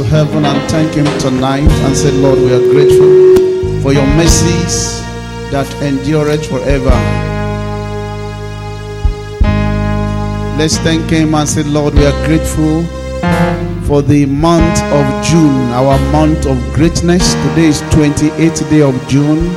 to 0.00 0.06
heaven 0.06 0.46
and 0.46 0.70
thank 0.70 0.94
Him 0.94 1.04
tonight 1.18 1.68
and 1.84 1.94
say, 1.94 2.10
Lord, 2.10 2.38
we 2.38 2.52
are 2.54 2.72
grateful 2.72 3.82
for 3.82 3.92
your 3.92 4.06
mercies 4.16 5.00
that 5.52 5.68
endureth 5.82 6.48
forever. 6.48 6.96
Let's 10.56 10.78
thank 10.78 11.10
Him 11.10 11.34
and 11.34 11.46
say, 11.46 11.64
Lord, 11.64 11.94
we 11.94 12.06
are 12.06 12.26
grateful 12.26 12.84
for 13.86 14.00
the 14.00 14.24
month 14.26 14.80
of 14.98 15.24
June, 15.24 15.68
our 15.72 15.98
month 16.12 16.46
of 16.46 16.56
greatness. 16.72 17.34
Today 17.48 17.66
is 17.66 17.82
28th 17.92 18.70
day 18.70 18.80
of 18.80 18.94
June 19.06 19.52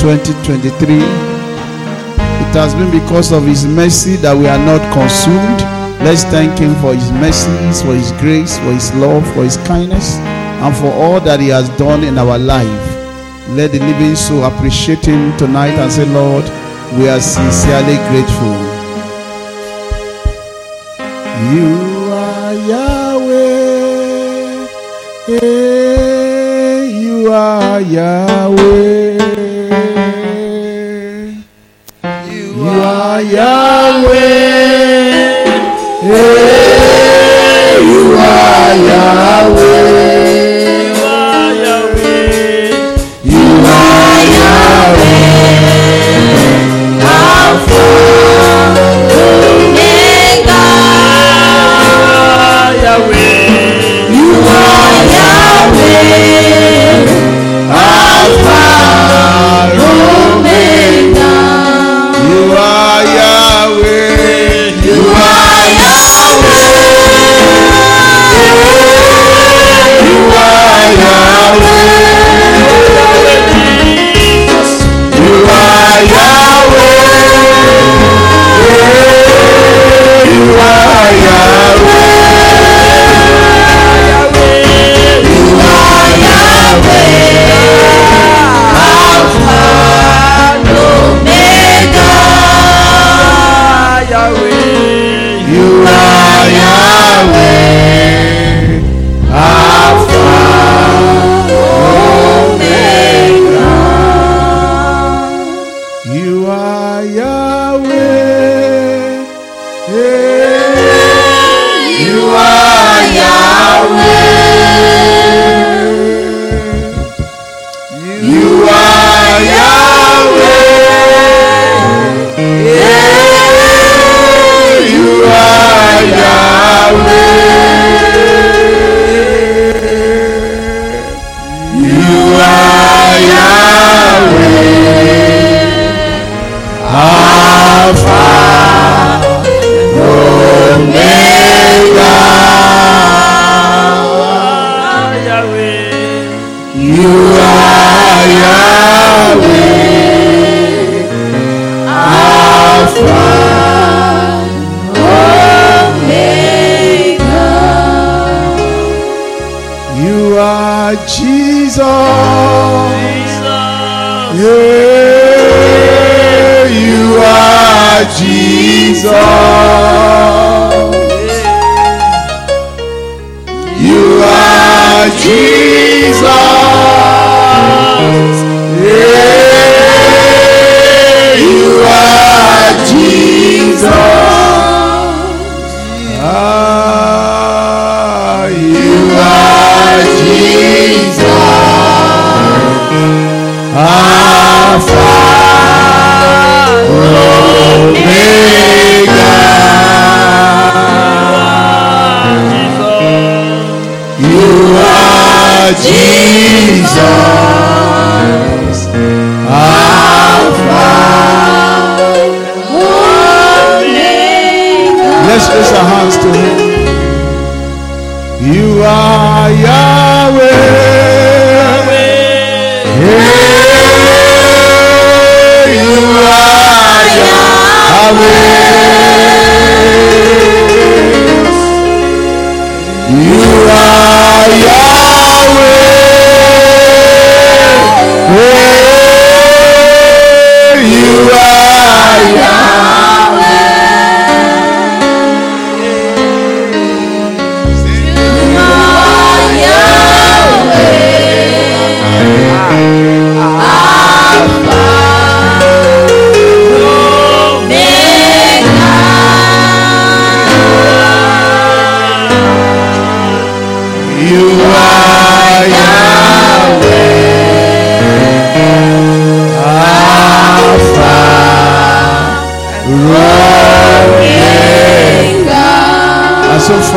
2023. 0.00 0.96
It 0.96 2.52
has 2.52 2.74
been 2.74 2.90
because 2.90 3.32
of 3.32 3.46
His 3.46 3.64
mercy 3.64 4.16
that 4.16 4.36
we 4.36 4.46
are 4.46 4.58
not 4.58 4.82
consumed. 4.92 5.75
Let's 6.06 6.22
thank 6.22 6.56
Him 6.60 6.72
for 6.76 6.94
His 6.94 7.10
mercies, 7.10 7.82
for 7.82 7.92
His 7.92 8.12
grace, 8.22 8.58
for 8.58 8.72
His 8.72 8.94
love, 8.94 9.26
for 9.34 9.42
His 9.42 9.56
kindness, 9.66 10.14
and 10.14 10.72
for 10.76 10.92
all 10.92 11.20
that 11.22 11.40
He 11.40 11.48
has 11.48 11.68
done 11.70 12.04
in 12.04 12.16
our 12.16 12.38
life. 12.38 12.86
Let 13.48 13.72
the 13.72 13.80
living 13.80 14.14
soul 14.14 14.44
appreciate 14.44 15.04
Him 15.04 15.36
tonight 15.36 15.74
and 15.74 15.90
say, 15.90 16.04
Lord, 16.04 16.44
we 16.96 17.08
are 17.08 17.18
sincerely 17.18 17.96
grateful. 18.06 18.54
You 21.50 21.74
are 22.12 22.54
Yahweh. 22.70 23.80
Hey, 25.26 26.86
you 27.02 27.32
are 27.32 27.80
Yahweh. 27.80 29.18
You 32.30 32.62
are 32.62 33.22
Yahweh. 33.22 33.85
Hey, 36.08 37.82
you 37.82 38.14
are 38.14 38.76
Yahweh. 38.76 40.05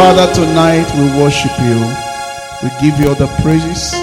Father, 0.09 0.33
tonight 0.33 0.91
we 0.95 1.21
worship 1.21 1.51
you. 1.59 1.77
We 2.63 2.69
give 2.81 2.99
you 2.99 3.09
all 3.09 3.15
the 3.15 3.27
praises. 3.43 3.93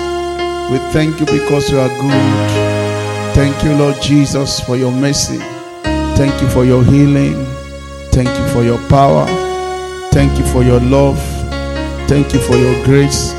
We 0.70 0.78
thank 0.92 1.18
you 1.18 1.26
because 1.26 1.68
you 1.68 1.80
are 1.80 1.88
good. 1.88 3.34
Thank 3.34 3.64
you, 3.64 3.74
Lord 3.74 4.00
Jesus, 4.00 4.60
for 4.60 4.76
your 4.76 4.92
mercy. 4.92 5.38
Thank 6.14 6.40
you 6.40 6.48
for 6.50 6.64
your 6.64 6.84
healing. 6.84 7.44
Thank 8.12 8.28
you 8.28 8.46
for 8.54 8.62
your 8.62 8.78
power. 8.88 9.26
Thank 10.12 10.38
you 10.38 10.46
for 10.46 10.62
your 10.62 10.78
love. 10.78 11.18
Thank 12.06 12.32
you 12.32 12.38
for 12.38 12.54
your 12.54 12.84
grace. 12.84 13.32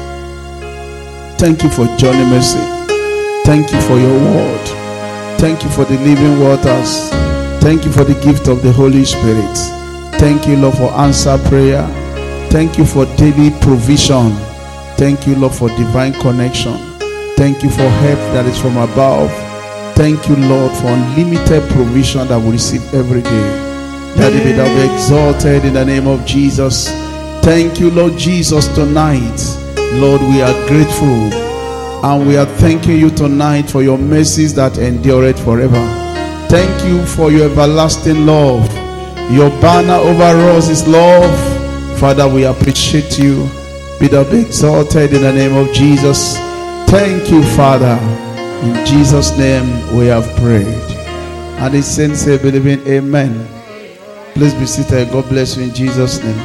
Thank 1.40 1.64
you 1.64 1.70
for 1.70 1.86
journey 1.96 2.30
mercy. 2.30 2.60
Thank 3.46 3.72
you 3.72 3.80
for 3.84 3.98
your 3.98 4.20
word. 4.20 4.68
Thank 5.40 5.64
you 5.64 5.70
for 5.70 5.86
the 5.86 5.98
living 6.00 6.42
waters. 6.42 7.12
Thank 7.64 7.86
you 7.86 7.94
for 7.94 8.04
the 8.04 8.20
gift 8.22 8.50
of 8.50 8.62
the 8.62 8.74
Holy 8.74 9.06
Spirit. 9.06 9.56
Thank 10.20 10.50
you, 10.50 10.58
Lord, 10.58 10.76
for 10.76 10.92
answer 11.00 11.38
prayer. 11.48 11.88
Thank 12.50 12.78
you 12.78 12.86
for 12.86 13.06
daily 13.18 13.52
provision. 13.62 14.32
Thank 14.98 15.28
you, 15.28 15.36
Lord, 15.36 15.54
for 15.54 15.70
divine 15.70 16.14
connection. 16.14 16.78
Thank 17.36 17.62
you 17.62 17.70
for 17.70 17.88
help 17.88 18.20
that 18.34 18.46
is 18.46 18.60
from 18.60 18.78
above. 18.78 19.30
Thank 19.96 20.28
you, 20.28 20.36
Lord, 20.36 20.72
for 20.72 20.88
unlimited 20.88 21.70
provision 21.72 22.28
that 22.30 22.42
we 22.42 22.52
receive 22.52 22.94
every 22.94 23.22
day. 23.22 23.68
That 24.16 24.34
it 24.34 24.44
be 24.44 24.54
thou 24.54 24.66
be 24.66 24.94
exalted 24.94 25.66
in 25.66 25.74
the 25.74 25.86
name 25.86 26.08
of 26.08 26.26
Jesus. 26.26 26.90
Thank 27.44 27.80
you, 27.80 27.92
Lord 27.92 28.18
Jesus, 28.18 28.68
tonight. 28.70 29.40
Lord, 29.94 30.22
we 30.22 30.42
are 30.42 30.68
grateful. 30.68 31.32
And 32.04 32.28
we 32.28 32.38
are 32.38 32.46
thanking 32.46 32.98
you 32.98 33.10
tonight 33.10 33.70
for 33.70 33.84
your 33.84 33.98
mercies 33.98 34.54
that 34.56 34.78
endure 34.78 35.26
it 35.26 35.38
forever. 35.38 35.84
Thank 36.50 36.86
you 36.86 37.06
for 37.06 37.32
your 37.32 37.50
everlasting 37.52 38.26
love. 38.26 38.66
Your 39.32 39.50
banner 39.62 39.96
over 39.96 40.58
us 40.58 40.70
is 40.70 40.88
love. 40.88 41.57
Father, 42.00 42.28
we 42.28 42.44
appreciate 42.46 43.18
you. 43.18 43.50
Be 44.00 44.08
thou 44.08 44.22
exalted 44.30 45.14
in 45.14 45.24
the 45.24 45.34
name 45.34 45.56
of 45.56 45.74
Jesus. 45.74 46.38
Thank 46.92 47.32
you, 47.32 47.42
Father. 47.56 47.98
In 48.64 48.86
Jesus' 48.86 49.36
name 49.36 49.98
we 49.98 50.06
have 50.06 50.24
prayed. 50.38 50.68
And 51.58 51.74
the 51.74 51.82
saints 51.82 52.20
say, 52.22 52.38
believing, 52.38 52.86
Amen. 52.88 53.48
Please 54.36 54.54
be 54.54 54.68
seated. 54.68 55.10
God 55.10 55.28
bless 55.28 55.58
you 55.58 55.64
in 55.64 55.74
Jesus' 55.74 56.24
name. 56.24 56.38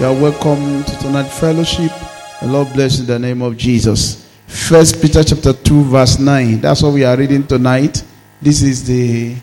You 0.00 0.06
are 0.06 0.20
welcome 0.20 0.82
to 0.82 0.98
tonight's 0.98 1.38
fellowship. 1.38 1.92
The 2.40 2.48
Lord 2.48 2.72
bless 2.72 2.96
you 2.96 3.02
in 3.02 3.06
the 3.06 3.18
name 3.20 3.40
of 3.40 3.56
Jesus. 3.56 4.28
First 4.48 5.00
Peter 5.00 5.22
chapter 5.22 5.52
2, 5.52 5.84
verse 5.84 6.18
9. 6.18 6.60
That's 6.60 6.82
what 6.82 6.92
we 6.92 7.04
are 7.04 7.16
reading 7.16 7.46
tonight. 7.46 8.02
This 8.40 8.62
is 8.62 8.84
the 8.84 9.36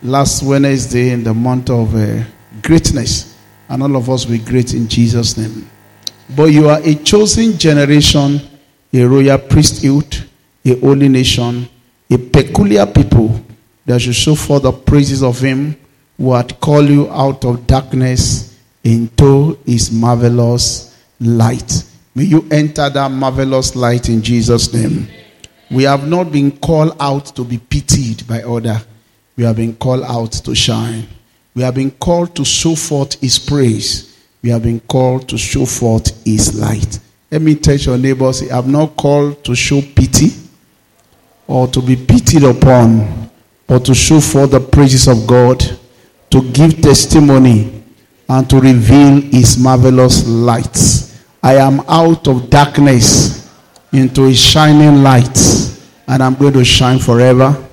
last 0.00 0.44
Wednesday 0.44 1.10
in 1.10 1.24
the 1.24 1.34
month 1.34 1.70
of 1.70 1.92
uh, 1.96 2.22
greatness. 2.62 3.39
And 3.70 3.82
all 3.82 3.96
of 3.96 4.10
us 4.10 4.26
will 4.26 4.32
be 4.36 4.44
great 4.44 4.74
in 4.74 4.88
Jesus' 4.88 5.36
name. 5.38 5.70
But 6.36 6.46
you 6.46 6.68
are 6.68 6.80
a 6.82 6.94
chosen 6.96 7.56
generation, 7.56 8.40
a 8.92 9.04
royal 9.04 9.38
priesthood, 9.38 10.28
a 10.64 10.78
holy 10.78 11.08
nation, 11.08 11.68
a 12.10 12.18
peculiar 12.18 12.84
people 12.84 13.40
that 13.86 14.00
should 14.00 14.16
show 14.16 14.34
forth 14.34 14.64
the 14.64 14.72
praises 14.72 15.22
of 15.22 15.38
him 15.38 15.76
who 16.18 16.34
had 16.34 16.60
called 16.60 16.88
you 16.88 17.08
out 17.10 17.44
of 17.44 17.66
darkness 17.66 18.58
into 18.82 19.58
his 19.64 19.90
marvelous 19.92 20.98
light. 21.20 21.84
May 22.14 22.24
you 22.24 22.46
enter 22.50 22.90
that 22.90 23.10
marvelous 23.10 23.76
light 23.76 24.08
in 24.08 24.20
Jesus' 24.20 24.72
name. 24.74 25.06
We 25.70 25.84
have 25.84 26.08
not 26.08 26.32
been 26.32 26.50
called 26.58 26.96
out 26.98 27.26
to 27.36 27.44
be 27.44 27.58
pitied 27.58 28.26
by 28.26 28.42
other. 28.42 28.82
We 29.36 29.44
have 29.44 29.56
been 29.56 29.76
called 29.76 30.02
out 30.02 30.32
to 30.32 30.54
shine. 30.54 31.06
We 31.54 31.62
have 31.62 31.74
been 31.74 31.90
called 31.90 32.34
to 32.36 32.44
show 32.44 32.74
forth 32.74 33.20
his 33.20 33.38
praise. 33.38 34.24
We 34.42 34.50
have 34.50 34.62
been 34.62 34.80
called 34.80 35.28
to 35.28 35.38
show 35.38 35.66
forth 35.66 36.24
his 36.24 36.58
light. 36.58 36.98
Let 37.30 37.42
me 37.42 37.54
tell 37.54 37.76
your 37.76 37.98
neighbors, 37.98 38.42
I 38.50 38.54
have 38.56 38.68
not 38.68 38.96
called 38.96 39.44
to 39.44 39.54
show 39.54 39.80
pity 39.80 40.30
or 41.46 41.66
to 41.68 41.82
be 41.82 41.96
pitied 41.96 42.44
upon, 42.44 43.30
but 43.66 43.84
to 43.84 43.94
show 43.94 44.20
forth 44.20 44.52
the 44.52 44.60
praises 44.60 45.08
of 45.08 45.26
God, 45.26 45.62
to 46.30 46.50
give 46.52 46.80
testimony, 46.80 47.82
and 48.28 48.48
to 48.48 48.60
reveal 48.60 49.20
his 49.20 49.58
marvelous 49.58 50.26
lights. 50.26 51.24
I 51.42 51.56
am 51.56 51.80
out 51.88 52.28
of 52.28 52.48
darkness 52.48 53.50
into 53.92 54.26
a 54.26 54.34
shining 54.34 55.02
light, 55.02 55.36
and 56.06 56.22
I'm 56.22 56.34
going 56.34 56.52
to 56.52 56.64
shine 56.64 57.00
forever 57.00 57.68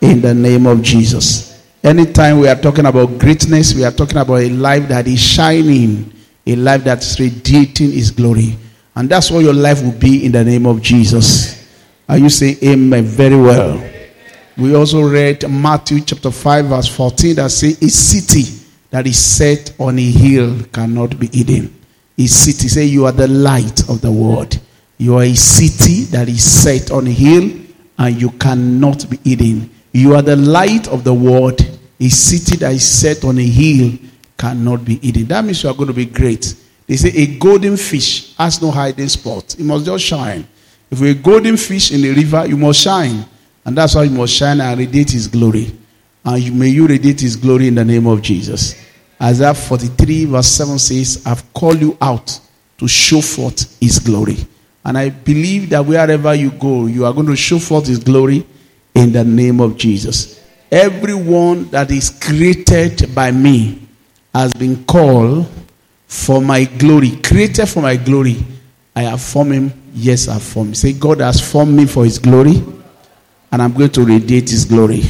in 0.00 0.22
the 0.22 0.34
name 0.34 0.66
of 0.66 0.82
Jesus. 0.82 1.47
Anytime 1.82 2.40
we 2.40 2.48
are 2.48 2.56
talking 2.56 2.86
about 2.86 3.18
greatness, 3.18 3.74
we 3.74 3.84
are 3.84 3.90
talking 3.92 4.18
about 4.18 4.40
a 4.40 4.48
life 4.50 4.88
that 4.88 5.06
is 5.06 5.20
shining, 5.20 6.12
a 6.46 6.56
life 6.56 6.84
that's 6.84 7.18
radiating 7.20 7.92
His 7.92 8.10
glory. 8.10 8.56
And 8.94 9.08
that's 9.08 9.30
what 9.30 9.40
your 9.44 9.54
life 9.54 9.82
will 9.82 9.92
be 9.92 10.24
in 10.24 10.32
the 10.32 10.44
name 10.44 10.66
of 10.66 10.82
Jesus. 10.82 11.68
Are 12.08 12.18
you 12.18 12.28
saying 12.28 12.56
amen? 12.64 13.04
Very 13.04 13.36
well. 13.36 13.82
We 14.56 14.74
also 14.74 15.08
read 15.08 15.48
Matthew 15.48 16.00
chapter 16.00 16.30
5, 16.30 16.66
verse 16.66 16.88
14 16.88 17.36
that 17.36 17.50
says, 17.50 17.80
A 17.80 17.88
city 17.88 18.66
that 18.90 19.06
is 19.06 19.18
set 19.18 19.72
on 19.78 19.98
a 19.98 20.10
hill 20.10 20.64
cannot 20.72 21.18
be 21.18 21.28
hidden 21.28 21.78
a 22.18 22.26
city. 22.26 22.68
Say, 22.68 22.84
You 22.84 23.06
are 23.06 23.12
the 23.12 23.28
light 23.28 23.88
of 23.88 24.00
the 24.00 24.10
world. 24.10 24.58
You 24.98 25.16
are 25.16 25.22
a 25.22 25.34
city 25.34 26.02
that 26.10 26.28
is 26.28 26.42
set 26.42 26.90
on 26.90 27.06
a 27.06 27.10
hill 27.10 27.50
and 27.98 28.20
you 28.20 28.30
cannot 28.30 29.08
be 29.08 29.18
hidden. 29.24 29.70
You 29.92 30.16
are 30.16 30.22
the 30.22 30.36
light 30.36 30.88
of 30.88 31.04
the 31.04 31.14
world. 31.14 31.60
A 32.00 32.08
city 32.08 32.56
that 32.58 32.72
is 32.72 32.86
set 32.88 33.24
on 33.24 33.38
a 33.38 33.46
hill 33.46 33.98
cannot 34.36 34.84
be 34.84 34.96
hidden. 34.96 35.26
That 35.26 35.44
means 35.44 35.62
you 35.62 35.70
are 35.70 35.74
going 35.74 35.88
to 35.88 35.92
be 35.92 36.06
great. 36.06 36.54
They 36.86 36.96
say 36.96 37.10
a 37.10 37.38
golden 37.38 37.76
fish 37.76 38.36
has 38.36 38.62
no 38.62 38.70
hiding 38.70 39.08
spot, 39.08 39.56
it 39.58 39.64
must 39.64 39.84
just 39.84 40.04
shine. 40.04 40.46
If 40.90 41.00
you're 41.00 41.10
a 41.10 41.14
golden 41.14 41.56
fish 41.56 41.92
in 41.92 42.00
the 42.00 42.12
river, 42.12 42.46
you 42.46 42.56
must 42.56 42.80
shine. 42.80 43.24
And 43.64 43.76
that's 43.76 43.94
why 43.94 44.04
you 44.04 44.10
must 44.10 44.32
shine 44.32 44.60
and 44.60 44.78
radiate 44.78 45.10
his 45.10 45.28
glory. 45.28 45.76
And 46.24 46.42
you, 46.42 46.52
may 46.52 46.68
you 46.68 46.86
radiate 46.86 47.20
his 47.20 47.36
glory 47.36 47.68
in 47.68 47.74
the 47.74 47.84
name 47.84 48.06
of 48.06 48.22
Jesus. 48.22 48.74
Isaiah 49.20 49.52
43, 49.52 50.24
verse 50.26 50.46
7 50.46 50.78
says, 50.78 51.22
I've 51.26 51.52
called 51.52 51.80
you 51.80 51.98
out 52.00 52.40
to 52.78 52.88
show 52.88 53.20
forth 53.20 53.78
his 53.80 53.98
glory. 53.98 54.36
And 54.84 54.96
I 54.96 55.10
believe 55.10 55.68
that 55.70 55.84
wherever 55.84 56.34
you 56.34 56.50
go, 56.52 56.86
you 56.86 57.04
are 57.04 57.12
going 57.12 57.26
to 57.26 57.36
show 57.36 57.58
forth 57.58 57.86
his 57.86 57.98
glory 57.98 58.46
in 58.94 59.12
the 59.12 59.24
name 59.24 59.60
of 59.60 59.76
Jesus. 59.76 60.42
Everyone 60.70 61.64
that 61.70 61.90
is 61.90 62.10
created 62.10 63.14
by 63.14 63.30
me 63.30 63.88
has 64.34 64.52
been 64.52 64.84
called 64.84 65.48
for 66.06 66.42
my 66.42 66.64
glory, 66.64 67.16
created 67.22 67.66
for 67.66 67.80
my 67.80 67.96
glory. 67.96 68.36
I 68.94 69.02
have 69.02 69.22
formed 69.22 69.52
him. 69.52 69.72
Yes, 69.94 70.28
I've 70.28 70.42
formed 70.42 70.70
him. 70.70 70.74
Say, 70.74 70.92
God 70.92 71.20
has 71.20 71.40
formed 71.40 71.74
me 71.74 71.86
for 71.86 72.04
his 72.04 72.18
glory, 72.18 72.62
and 73.50 73.62
I'm 73.62 73.72
going 73.72 73.90
to 73.90 74.04
radiate 74.04 74.50
his 74.50 74.66
glory 74.66 75.02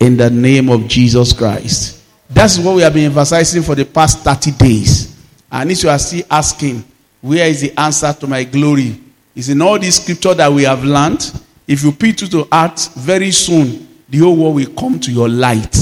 in 0.00 0.16
the 0.16 0.28
name 0.28 0.68
of 0.68 0.88
Jesus 0.88 1.32
Christ. 1.32 2.02
That's 2.28 2.58
what 2.58 2.74
we 2.76 2.82
have 2.82 2.94
been 2.94 3.06
emphasizing 3.06 3.62
for 3.62 3.74
the 3.74 3.84
past 3.84 4.20
30 4.20 4.52
days. 4.52 5.16
And 5.52 5.70
if 5.70 5.82
you 5.82 5.88
are 5.88 5.98
still 5.98 6.24
asking, 6.30 6.84
where 7.20 7.46
is 7.46 7.60
the 7.60 7.78
answer 7.78 8.12
to 8.12 8.26
my 8.26 8.42
glory? 8.44 9.00
Is 9.36 9.48
in 9.50 9.62
all 9.62 9.78
this 9.78 10.02
scripture 10.02 10.34
that 10.34 10.50
we 10.52 10.64
have 10.64 10.84
learned. 10.84 11.32
If 11.66 11.84
you 11.84 11.92
put 11.92 12.22
it 12.22 12.30
to 12.30 12.48
heart, 12.50 12.88
very 12.96 13.30
soon 13.30 13.89
the 14.10 14.18
whole 14.18 14.36
world 14.36 14.56
will 14.56 14.74
come 14.74 14.98
to 15.00 15.12
your 15.12 15.28
light. 15.28 15.76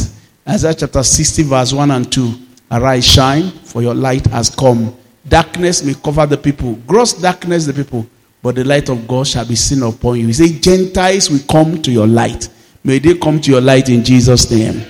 Isaiah 0.47 0.75
chapter 0.75 1.02
60, 1.02 1.42
verse 1.44 1.73
1 1.73 1.90
and 1.90 2.12
2. 2.12 2.35
Arise, 2.70 3.06
shine, 3.06 3.50
for 3.50 3.82
your 3.82 3.94
light 3.94 4.26
has 4.26 4.50
come. 4.50 4.94
Darkness 5.26 5.82
may 5.82 5.94
cover 5.94 6.26
the 6.26 6.37
people, 6.37 6.75
gross 6.87 7.14
darkness 7.14 7.66
the 7.66 7.73
people, 7.73 8.06
but 8.42 8.54
the 8.54 8.64
light 8.64 8.88
of 8.88 9.06
God 9.08 9.26
shall 9.26 9.47
be 9.47 9.56
seen 9.56 9.82
upon 9.82 10.20
you. 10.20 10.26
He 10.26 10.32
said, 10.32 10.62
Gentiles 10.62 11.30
will 11.30 11.40
come 11.50 11.80
to 11.82 11.90
your 11.90 12.06
light. 12.06 12.49
May 12.85 12.99
they 12.99 13.16
come 13.16 13.40
to 13.40 13.50
your 13.50 13.61
light 13.61 13.88
in 13.88 14.04
Jesus' 14.04 14.50
name. 14.50 14.85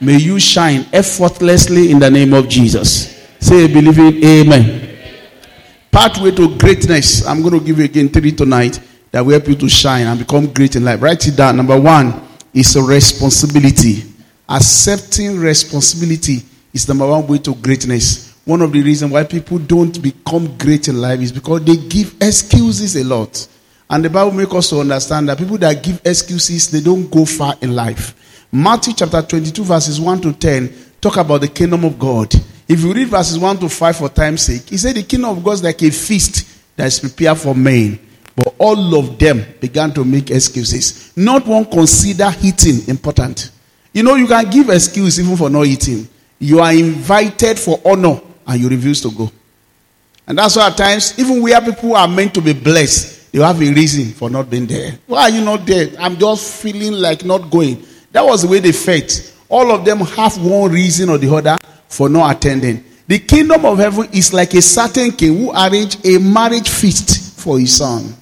May 0.00 0.16
you 0.16 0.38
shine 0.40 0.86
effortlessly 0.92 1.90
in 1.90 1.98
the 1.98 2.10
name 2.10 2.32
of 2.32 2.48
Jesus. 2.48 3.28
Say, 3.40 3.72
believing, 3.72 4.22
Amen. 4.24 4.98
Pathway 5.90 6.32
to 6.32 6.56
greatness. 6.56 7.26
I'm 7.26 7.40
going 7.42 7.58
to 7.58 7.64
give 7.64 7.78
you 7.78 7.84
again 7.84 8.08
three 8.08 8.32
tonight 8.32 8.80
that 9.10 9.24
will 9.24 9.32
help 9.32 9.46
you 9.46 9.54
to 9.54 9.68
shine 9.68 10.06
and 10.06 10.18
become 10.18 10.52
great 10.52 10.74
in 10.74 10.84
life. 10.84 11.00
Write 11.00 11.26
it 11.28 11.36
down. 11.36 11.56
Number 11.56 11.80
one 11.80 12.23
is 12.54 12.76
a 12.76 12.82
responsibility. 12.82 14.04
Accepting 14.48 15.38
responsibility 15.38 16.42
is 16.72 16.88
number 16.88 17.06
one 17.06 17.26
way 17.26 17.38
to 17.38 17.54
greatness. 17.56 18.32
One 18.44 18.62
of 18.62 18.72
the 18.72 18.82
reasons 18.82 19.12
why 19.12 19.24
people 19.24 19.58
don't 19.58 20.00
become 20.00 20.56
great 20.56 20.88
in 20.88 21.00
life 21.00 21.20
is 21.20 21.32
because 21.32 21.64
they 21.64 21.76
give 21.76 22.14
excuses 22.20 22.96
a 22.96 23.04
lot. 23.04 23.48
And 23.90 24.04
the 24.04 24.10
Bible 24.10 24.32
makes 24.32 24.54
us 24.54 24.70
to 24.70 24.80
understand 24.80 25.28
that 25.28 25.38
people 25.38 25.58
that 25.58 25.82
give 25.82 26.00
excuses, 26.04 26.70
they 26.70 26.80
don't 26.80 27.10
go 27.10 27.24
far 27.24 27.54
in 27.60 27.74
life. 27.74 28.14
Matthew 28.52 28.94
chapter 28.94 29.20
22, 29.20 29.64
verses 29.64 30.00
1 30.00 30.20
to 30.22 30.32
10, 30.32 30.74
talk 31.00 31.16
about 31.16 31.40
the 31.40 31.48
kingdom 31.48 31.84
of 31.84 31.98
God. 31.98 32.32
If 32.68 32.82
you 32.82 32.92
read 32.92 33.08
verses 33.08 33.38
1 33.38 33.58
to 33.58 33.68
5 33.68 33.96
for 33.96 34.08
time's 34.08 34.42
sake, 34.42 34.68
he 34.68 34.76
said 34.76 34.94
the 34.94 35.02
kingdom 35.02 35.36
of 35.36 35.44
God 35.44 35.52
is 35.52 35.62
like 35.62 35.82
a 35.82 35.90
feast 35.90 36.76
that 36.76 36.86
is 36.86 37.00
prepared 37.00 37.38
for 37.38 37.54
men. 37.54 37.98
But 38.36 38.54
all 38.58 38.96
of 38.96 39.18
them 39.18 39.44
began 39.60 39.92
to 39.94 40.04
make 40.04 40.30
excuses. 40.30 41.16
Not 41.16 41.46
one 41.46 41.64
consider 41.66 42.30
eating 42.42 42.88
important. 42.88 43.50
You 43.92 44.02
know, 44.02 44.16
you 44.16 44.26
can 44.26 44.50
give 44.50 44.70
excuse 44.70 45.20
even 45.20 45.36
for 45.36 45.48
not 45.48 45.66
eating. 45.66 46.08
You 46.40 46.60
are 46.60 46.72
invited 46.72 47.58
for 47.58 47.80
honor 47.84 48.20
and 48.46 48.60
you 48.60 48.68
refuse 48.68 49.00
to 49.02 49.10
go. 49.10 49.30
And 50.26 50.38
that's 50.38 50.56
why 50.56 50.66
at 50.66 50.76
times, 50.76 51.16
even 51.18 51.42
where 51.42 51.60
people 51.60 51.94
are 51.94 52.08
meant 52.08 52.34
to 52.34 52.40
be 52.40 52.52
blessed, 52.52 53.32
you 53.32 53.42
have 53.42 53.60
a 53.60 53.72
reason 53.72 54.12
for 54.12 54.30
not 54.30 54.50
being 54.50 54.66
there. 54.66 54.98
Why 55.06 55.22
are 55.22 55.30
you 55.30 55.44
not 55.44 55.64
there? 55.66 55.90
I'm 55.98 56.16
just 56.16 56.62
feeling 56.62 56.94
like 56.94 57.24
not 57.24 57.50
going. 57.50 57.84
That 58.10 58.24
was 58.24 58.42
the 58.42 58.48
way 58.48 58.58
they 58.58 58.72
felt. 58.72 59.32
All 59.48 59.70
of 59.70 59.84
them 59.84 60.00
have 60.00 60.42
one 60.42 60.72
reason 60.72 61.08
or 61.08 61.18
the 61.18 61.32
other 61.32 61.58
for 61.88 62.08
not 62.08 62.36
attending. 62.36 62.84
The 63.06 63.18
kingdom 63.18 63.64
of 63.64 63.78
heaven 63.78 64.08
is 64.12 64.32
like 64.32 64.54
a 64.54 64.62
certain 64.62 65.12
king 65.12 65.36
who 65.36 65.52
arranged 65.52 66.04
a 66.06 66.18
marriage 66.18 66.68
feast 66.68 67.38
for 67.38 67.58
his 67.60 67.76
son 67.76 68.14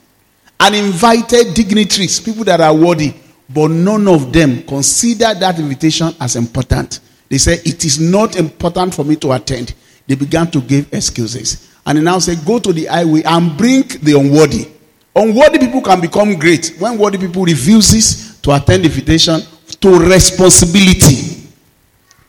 and 0.63 0.77
invited 0.77 1.55
dignitaries, 1.55 2.21
people 2.21 2.45
that 2.45 2.61
are 2.61 2.75
worthy, 2.75 3.13
but 3.49 3.69
none 3.69 4.07
of 4.07 4.33
them 4.33 4.63
considered 4.63 5.41
that 5.41 5.59
invitation 5.59 6.15
as 6.21 6.37
important. 6.37 7.01
They 7.29 7.39
said, 7.39 7.67
It 7.67 7.85
is 7.85 7.99
not 7.99 8.37
important 8.37 8.95
for 8.95 9.05
me 9.05 9.17
to 9.17 9.33
attend. 9.33 9.75
They 10.07 10.15
began 10.15 10.49
to 10.53 10.61
give 10.61 10.93
excuses. 10.95 11.69
And 11.85 12.05
now 12.05 12.21
said, 12.21 12.45
Go 12.47 12.61
to 12.61 12.73
the 12.73 12.85
highway 12.87 13.23
and 13.25 13.59
bring 13.59 13.89
the 14.03 14.17
unworthy. 14.17 14.69
Unworthy 15.17 15.59
people 15.59 15.83
can 15.83 16.01
become 16.01 16.39
great 16.39 16.77
when 16.79 16.97
worthy 16.97 17.19
people 17.19 17.45
refuses 17.45 18.41
to 18.41 18.53
attend 18.53 18.85
the 18.85 18.89
invitation 18.89 19.41
to 19.81 19.99
responsibility. 19.99 21.49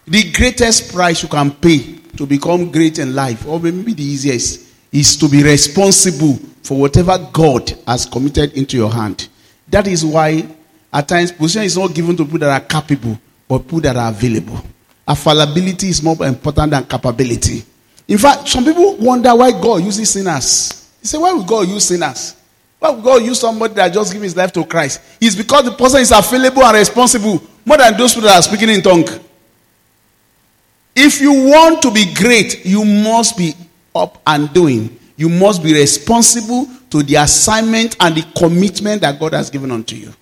The 0.08 0.32
greatest 0.32 0.92
price 0.92 1.22
you 1.22 1.30
can 1.30 1.52
pay 1.52 1.98
to 2.18 2.26
become 2.26 2.72
great 2.72 2.98
in 2.98 3.14
life, 3.14 3.46
or 3.48 3.60
maybe 3.60 3.94
the 3.94 4.04
easiest, 4.04 4.73
is 4.94 5.18
to 5.18 5.28
be 5.28 5.44
responsible 5.44 6.36
for 6.62 6.80
whatever 6.80 7.18
God 7.34 7.74
has 7.88 8.06
committed 8.06 8.54
into 8.54 8.78
your 8.78 8.92
hand. 8.92 9.28
That 9.68 9.88
is 9.88 10.06
why 10.06 10.48
at 10.94 11.08
times 11.08 11.32
position 11.32 11.64
is 11.64 11.76
not 11.76 11.94
given 11.94 12.16
to 12.18 12.24
people 12.24 12.40
that 12.40 12.62
are 12.62 12.66
capable, 12.66 13.20
but 13.48 13.60
people 13.64 13.82
that 13.82 13.98
are 13.98 14.10
available. 14.10 14.64
Availability 15.08 15.90
is 15.90 16.02
more 16.02 16.16
important 16.26 16.72
than 16.72 16.86
capability. 16.86 17.64
In 18.08 18.18
fact, 18.18 18.48
some 18.48 18.64
people 18.64 18.96
wonder 18.98 19.36
why 19.36 19.52
God 19.52 19.84
uses 19.84 20.12
sinners. 20.12 20.92
He 21.02 21.08
say, 21.08 21.18
why 21.18 21.34
would 21.34 21.48
God 21.48 21.68
use 21.68 21.86
sinners? 21.86 22.36
Why 22.80 22.92
would 22.92 23.04
God 23.04 23.24
use 23.24 23.40
somebody 23.40 23.74
that 23.74 23.92
just 23.92 24.14
give 24.14 24.22
his 24.22 24.36
life 24.36 24.52
to 24.54 24.64
Christ? 24.64 25.02
It's 25.20 25.36
because 25.36 25.66
the 25.66 25.72
person 25.72 26.02
is 26.02 26.12
available 26.12 26.64
and 26.64 26.78
responsible 26.78 27.42
more 27.66 27.78
than 27.78 27.98
those 27.98 28.14
people 28.14 28.30
that 28.30 28.38
are 28.38 28.42
speaking 28.44 28.70
in 28.70 28.82
tongue. 28.82 29.08
If 30.96 31.20
you 31.20 31.34
want 31.34 31.82
to 31.82 31.92
be 31.92 32.14
great, 32.14 32.66
you 32.66 32.86
must 32.86 33.38
be 33.38 33.56
up 33.96 34.22
and 34.26 34.52
doing. 34.54 35.00
You 35.16 35.30
must 35.30 35.64
be 35.64 35.74
responsible 35.74 36.68
to 36.90 37.04
the 37.04 37.16
assignment 37.16 37.96
and 38.00 38.16
the 38.16 38.26
commitment 38.38 39.02
that 39.02 39.20
God 39.20 39.34
has 39.34 39.50
given 39.50 39.72
unto 39.72 39.96
you. 39.96 40.14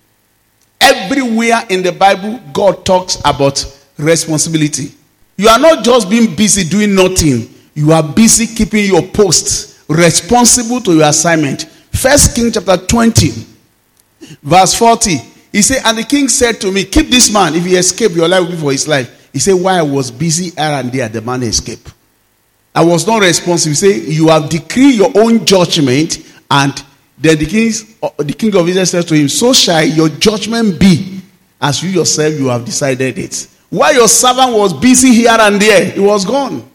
Everywhere 0.80 1.62
in 1.70 1.82
the 1.82 1.92
Bible, 1.92 2.40
God 2.52 2.84
talks 2.84 3.16
about 3.24 3.64
responsibility. 3.98 4.92
You 5.36 5.48
are 5.48 5.58
not 5.58 5.84
just 5.84 6.10
being 6.10 6.34
busy 6.34 6.64
doing 6.68 6.94
nothing, 6.94 7.48
you 7.74 7.92
are 7.92 8.02
busy 8.02 8.46
keeping 8.46 8.84
your 8.84 9.02
post, 9.02 9.80
responsible 9.88 10.80
to 10.82 10.94
your 10.94 11.08
assignment. 11.08 11.64
First 11.92 12.34
King 12.34 12.52
chapter 12.52 12.76
20, 12.76 13.30
verse 14.42 14.74
40. 14.74 15.16
He 15.52 15.62
said, 15.62 15.82
And 15.84 15.98
the 15.98 16.04
king 16.04 16.28
said 16.28 16.60
to 16.62 16.72
me, 16.72 16.84
Keep 16.84 17.08
this 17.08 17.32
man. 17.32 17.54
If 17.54 17.64
he 17.64 17.76
escape, 17.76 18.12
your 18.12 18.26
life 18.28 18.40
will 18.40 18.50
be 18.52 18.56
for 18.56 18.72
his 18.72 18.88
life. 18.88 19.28
He 19.32 19.38
said, 19.38 19.52
Why 19.52 19.78
I 19.78 19.82
was 19.82 20.10
busy 20.10 20.50
here 20.50 20.54
and 20.58 20.90
there, 20.90 21.08
the 21.08 21.20
man 21.20 21.42
escaped. 21.42 21.92
I 22.74 22.84
was 22.84 23.06
not 23.06 23.22
responsible. 23.22 23.74
Said, 23.74 24.02
You 24.04 24.28
have 24.28 24.48
decreed 24.48 24.94
your 24.94 25.12
own 25.14 25.44
judgment, 25.44 26.18
and 26.50 26.82
then 27.18 27.38
the 27.38 27.46
king, 27.46 27.72
uh, 28.02 28.10
the 28.18 28.32
king 28.32 28.54
of 28.56 28.68
Israel 28.68 28.86
said 28.86 29.08
to 29.08 29.14
him, 29.14 29.28
So 29.28 29.52
shall 29.52 29.84
your 29.84 30.08
judgment 30.08 30.80
be, 30.80 31.20
as 31.60 31.82
you 31.82 31.90
yourself 31.90 32.34
you 32.34 32.48
have 32.48 32.64
decided 32.64 33.18
it. 33.18 33.48
While 33.70 33.94
your 33.94 34.08
servant 34.08 34.52
was 34.54 34.72
busy 34.74 35.14
here 35.14 35.36
and 35.38 35.60
there, 35.60 35.84
he 35.90 36.00
was 36.00 36.24
gone. 36.24 36.68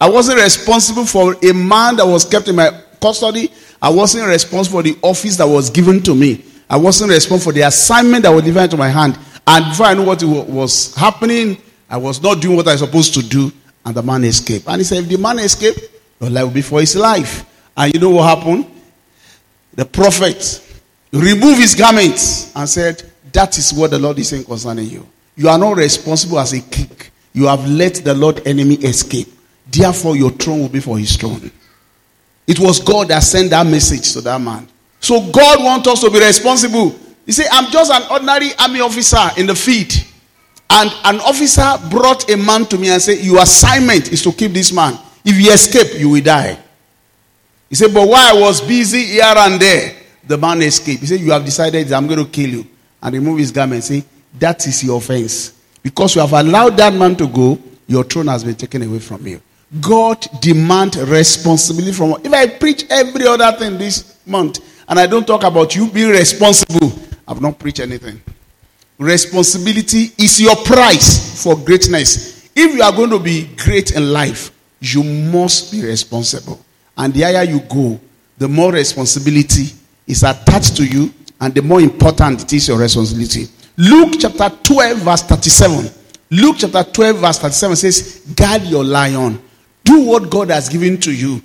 I 0.00 0.08
wasn't 0.08 0.40
responsible 0.40 1.06
for 1.06 1.34
a 1.42 1.52
man 1.52 1.96
that 1.96 2.06
was 2.06 2.24
kept 2.24 2.48
in 2.48 2.56
my 2.56 2.70
custody. 3.00 3.50
I 3.80 3.90
wasn't 3.90 4.26
responsible 4.26 4.78
for 4.78 4.82
the 4.82 4.98
office 5.02 5.36
that 5.36 5.46
was 5.46 5.70
given 5.70 6.02
to 6.02 6.14
me. 6.14 6.44
I 6.68 6.76
wasn't 6.76 7.10
responsible 7.10 7.52
for 7.52 7.54
the 7.54 7.62
assignment 7.62 8.22
that 8.24 8.30
was 8.30 8.44
given 8.44 8.68
to 8.70 8.76
my 8.76 8.88
hand. 8.88 9.18
And 9.46 9.64
before 9.66 9.86
I 9.86 9.94
knew 9.94 10.04
what 10.04 10.22
was 10.48 10.94
happening, 10.94 11.58
I 11.88 11.96
was 11.96 12.22
not 12.22 12.40
doing 12.40 12.56
what 12.56 12.68
I 12.68 12.72
was 12.72 12.80
supposed 12.80 13.14
to 13.14 13.22
do. 13.22 13.52
And 13.84 13.94
the 13.94 14.02
man 14.02 14.24
escaped. 14.24 14.68
And 14.68 14.78
he 14.80 14.84
said, 14.84 14.98
if 15.04 15.08
the 15.08 15.18
man 15.18 15.38
escaped, 15.38 15.80
your 16.20 16.30
life 16.30 16.44
will 16.44 16.50
be 16.50 16.62
for 16.62 16.80
his 16.80 16.96
life. 16.96 17.44
And 17.76 17.94
you 17.94 18.00
know 18.00 18.10
what 18.10 18.38
happened? 18.38 18.66
The 19.74 19.84
prophet 19.84 20.62
removed 21.12 21.60
his 21.60 21.74
garments 21.74 22.54
and 22.54 22.68
said, 22.68 23.02
That 23.32 23.56
is 23.56 23.72
what 23.72 23.90
the 23.90 23.98
Lord 23.98 24.18
is 24.18 24.28
saying 24.28 24.44
concerning 24.44 24.86
you. 24.86 25.06
You 25.36 25.48
are 25.48 25.58
not 25.58 25.76
responsible 25.76 26.38
as 26.38 26.52
a 26.52 26.60
king. 26.60 26.90
You 27.32 27.46
have 27.46 27.66
let 27.68 27.94
the 27.96 28.14
Lord 28.14 28.46
enemy 28.46 28.74
escape. 28.76 29.28
Therefore, 29.70 30.16
your 30.16 30.30
throne 30.30 30.60
will 30.60 30.68
be 30.68 30.80
for 30.80 30.98
his 30.98 31.16
throne. 31.16 31.50
It 32.46 32.58
was 32.58 32.80
God 32.80 33.08
that 33.08 33.20
sent 33.20 33.50
that 33.50 33.66
message 33.66 34.12
to 34.14 34.20
that 34.22 34.40
man. 34.40 34.66
So 34.98 35.30
God 35.30 35.62
wants 35.62 35.88
us 35.88 36.00
to 36.00 36.10
be 36.10 36.18
responsible. 36.18 36.94
He 37.24 37.32
said, 37.32 37.46
I'm 37.52 37.70
just 37.70 37.92
an 37.92 38.02
ordinary 38.10 38.50
army 38.58 38.80
officer 38.80 39.30
in 39.38 39.46
the 39.46 39.54
field. 39.54 39.92
And 40.72 40.90
an 41.04 41.20
officer 41.20 41.74
brought 41.90 42.30
a 42.30 42.36
man 42.36 42.64
to 42.66 42.78
me 42.78 42.90
and 42.90 43.02
said, 43.02 43.18
Your 43.18 43.42
assignment 43.42 44.12
is 44.12 44.22
to 44.22 44.32
keep 44.32 44.52
this 44.52 44.72
man. 44.72 44.96
If 45.24 45.36
you 45.40 45.52
escape, 45.52 45.98
you 45.98 46.10
will 46.10 46.22
die. 46.22 46.58
He 47.68 47.74
said, 47.74 47.92
But 47.92 48.06
while 48.08 48.36
I 48.36 48.40
was 48.40 48.60
busy 48.60 49.04
here 49.04 49.24
and 49.26 49.60
there, 49.60 49.96
the 50.26 50.38
man 50.38 50.62
escaped. 50.62 51.00
He 51.00 51.06
said, 51.06 51.20
You 51.20 51.32
have 51.32 51.44
decided 51.44 51.92
I'm 51.92 52.06
going 52.06 52.24
to 52.24 52.30
kill 52.30 52.50
you. 52.50 52.66
And 53.02 53.14
remove 53.14 53.38
his 53.38 53.50
garment 53.50 53.82
say, 53.82 54.04
That 54.38 54.64
is 54.66 54.84
your 54.84 54.98
offense. 54.98 55.54
Because 55.82 56.14
you 56.14 56.20
have 56.20 56.32
allowed 56.32 56.76
that 56.76 56.94
man 56.94 57.16
to 57.16 57.26
go, 57.26 57.58
your 57.88 58.04
throne 58.04 58.28
has 58.28 58.44
been 58.44 58.54
taken 58.54 58.82
away 58.82 59.00
from 59.00 59.26
you. 59.26 59.40
God 59.80 60.24
demand 60.40 60.96
responsibility 60.96 61.92
from 61.92 62.14
if 62.24 62.32
I 62.32 62.46
preach 62.46 62.84
every 62.90 63.26
other 63.26 63.50
thing 63.56 63.78
this 63.78 64.18
month 64.26 64.58
and 64.88 64.98
I 64.98 65.06
don't 65.06 65.26
talk 65.26 65.44
about 65.44 65.74
you 65.74 65.88
being 65.90 66.10
responsible, 66.10 66.92
I've 67.26 67.40
not 67.40 67.58
preached 67.58 67.80
anything. 67.80 68.20
Responsibility 69.00 70.12
is 70.18 70.38
your 70.42 70.54
price 70.56 71.42
for 71.42 71.56
greatness. 71.56 72.50
If 72.54 72.74
you 72.74 72.82
are 72.82 72.92
going 72.92 73.08
to 73.08 73.18
be 73.18 73.48
great 73.56 73.92
in 73.92 74.12
life, 74.12 74.50
you 74.78 75.02
must 75.02 75.72
be 75.72 75.82
responsible. 75.82 76.62
And 76.98 77.14
the 77.14 77.22
higher 77.22 77.44
you 77.44 77.60
go, 77.60 77.98
the 78.36 78.46
more 78.46 78.72
responsibility 78.72 79.74
is 80.06 80.22
attached 80.22 80.76
to 80.76 80.84
you, 80.84 81.14
and 81.40 81.54
the 81.54 81.62
more 81.62 81.80
important 81.80 82.42
it 82.42 82.52
is 82.52 82.68
your 82.68 82.78
responsibility. 82.78 83.46
Luke 83.78 84.16
chapter 84.20 84.50
12, 84.64 84.98
verse 84.98 85.22
37. 85.22 85.90
Luke 86.32 86.56
chapter 86.58 86.84
12, 86.84 87.16
verse 87.16 87.38
37 87.38 87.76
says, 87.76 88.34
Guard 88.36 88.64
your 88.64 88.84
lion. 88.84 89.40
Do 89.82 90.04
what 90.04 90.28
God 90.30 90.50
has 90.50 90.68
given 90.68 91.00
to 91.00 91.10
you. 91.10 91.40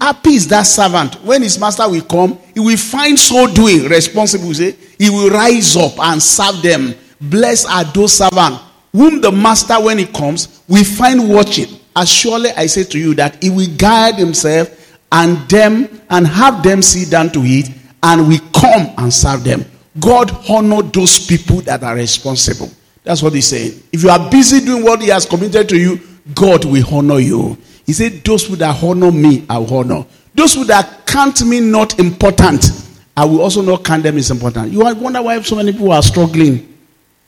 Happy 0.00 0.34
is 0.34 0.48
that 0.48 0.62
servant, 0.62 1.14
when 1.24 1.42
his 1.42 1.58
master 1.58 1.88
will 1.88 2.02
come, 2.02 2.38
he 2.54 2.60
will 2.60 2.76
find 2.76 3.18
so 3.18 3.46
doing 3.52 3.84
responsible. 3.88 4.52
Say, 4.54 4.76
he 4.98 5.10
will 5.10 5.30
rise 5.30 5.76
up 5.76 5.98
and 5.98 6.22
serve 6.22 6.62
them. 6.62 6.94
Blessed 7.20 7.68
are 7.70 7.84
those 7.84 8.14
servants 8.14 8.60
whom 8.92 9.20
the 9.20 9.32
master, 9.32 9.80
when 9.80 9.98
he 9.98 10.06
comes, 10.06 10.62
will 10.68 10.84
find 10.84 11.28
watching. 11.28 11.78
As 11.94 12.08
surely 12.08 12.50
I 12.50 12.66
say 12.66 12.84
to 12.84 12.98
you 12.98 13.14
that 13.14 13.42
he 13.42 13.50
will 13.50 13.68
guide 13.76 14.16
himself 14.16 14.98
and 15.10 15.36
them 15.48 16.00
and 16.10 16.26
have 16.26 16.62
them 16.62 16.82
sit 16.82 17.10
down 17.10 17.30
to 17.32 17.40
eat 17.40 17.70
and 18.02 18.28
we 18.28 18.38
come 18.54 18.92
and 18.98 19.12
serve 19.12 19.44
them. 19.44 19.64
God 20.00 20.30
honor 20.48 20.82
those 20.82 21.26
people 21.26 21.60
that 21.62 21.82
are 21.82 21.94
responsible. 21.94 22.70
That's 23.04 23.22
what 23.22 23.34
he's 23.34 23.46
saying. 23.48 23.82
If 23.92 24.02
you 24.02 24.10
are 24.10 24.30
busy 24.30 24.64
doing 24.64 24.84
what 24.84 25.00
he 25.02 25.08
has 25.08 25.26
committed 25.26 25.68
to 25.68 25.78
you, 25.78 26.00
God 26.34 26.64
will 26.64 26.94
honor 26.94 27.18
you. 27.18 27.58
He 27.86 27.92
said, 27.92 28.22
Those 28.24 28.46
who 28.46 28.56
that 28.56 28.82
honor 28.82 29.10
me, 29.10 29.44
I 29.48 29.58
will 29.58 29.74
honor. 29.78 30.06
Those 30.34 30.54
who 30.54 30.64
that 30.64 31.06
count 31.06 31.44
me 31.44 31.60
not 31.60 31.98
important, 31.98 32.70
I 33.16 33.24
will 33.24 33.40
also 33.42 33.60
not 33.60 33.84
count 33.84 34.02
them 34.02 34.16
as 34.16 34.30
important. 34.30 34.72
You 34.72 34.80
wonder 34.80 35.20
why 35.22 35.40
so 35.42 35.56
many 35.56 35.72
people 35.72 35.92
are 35.92 36.02
struggling, 36.02 36.76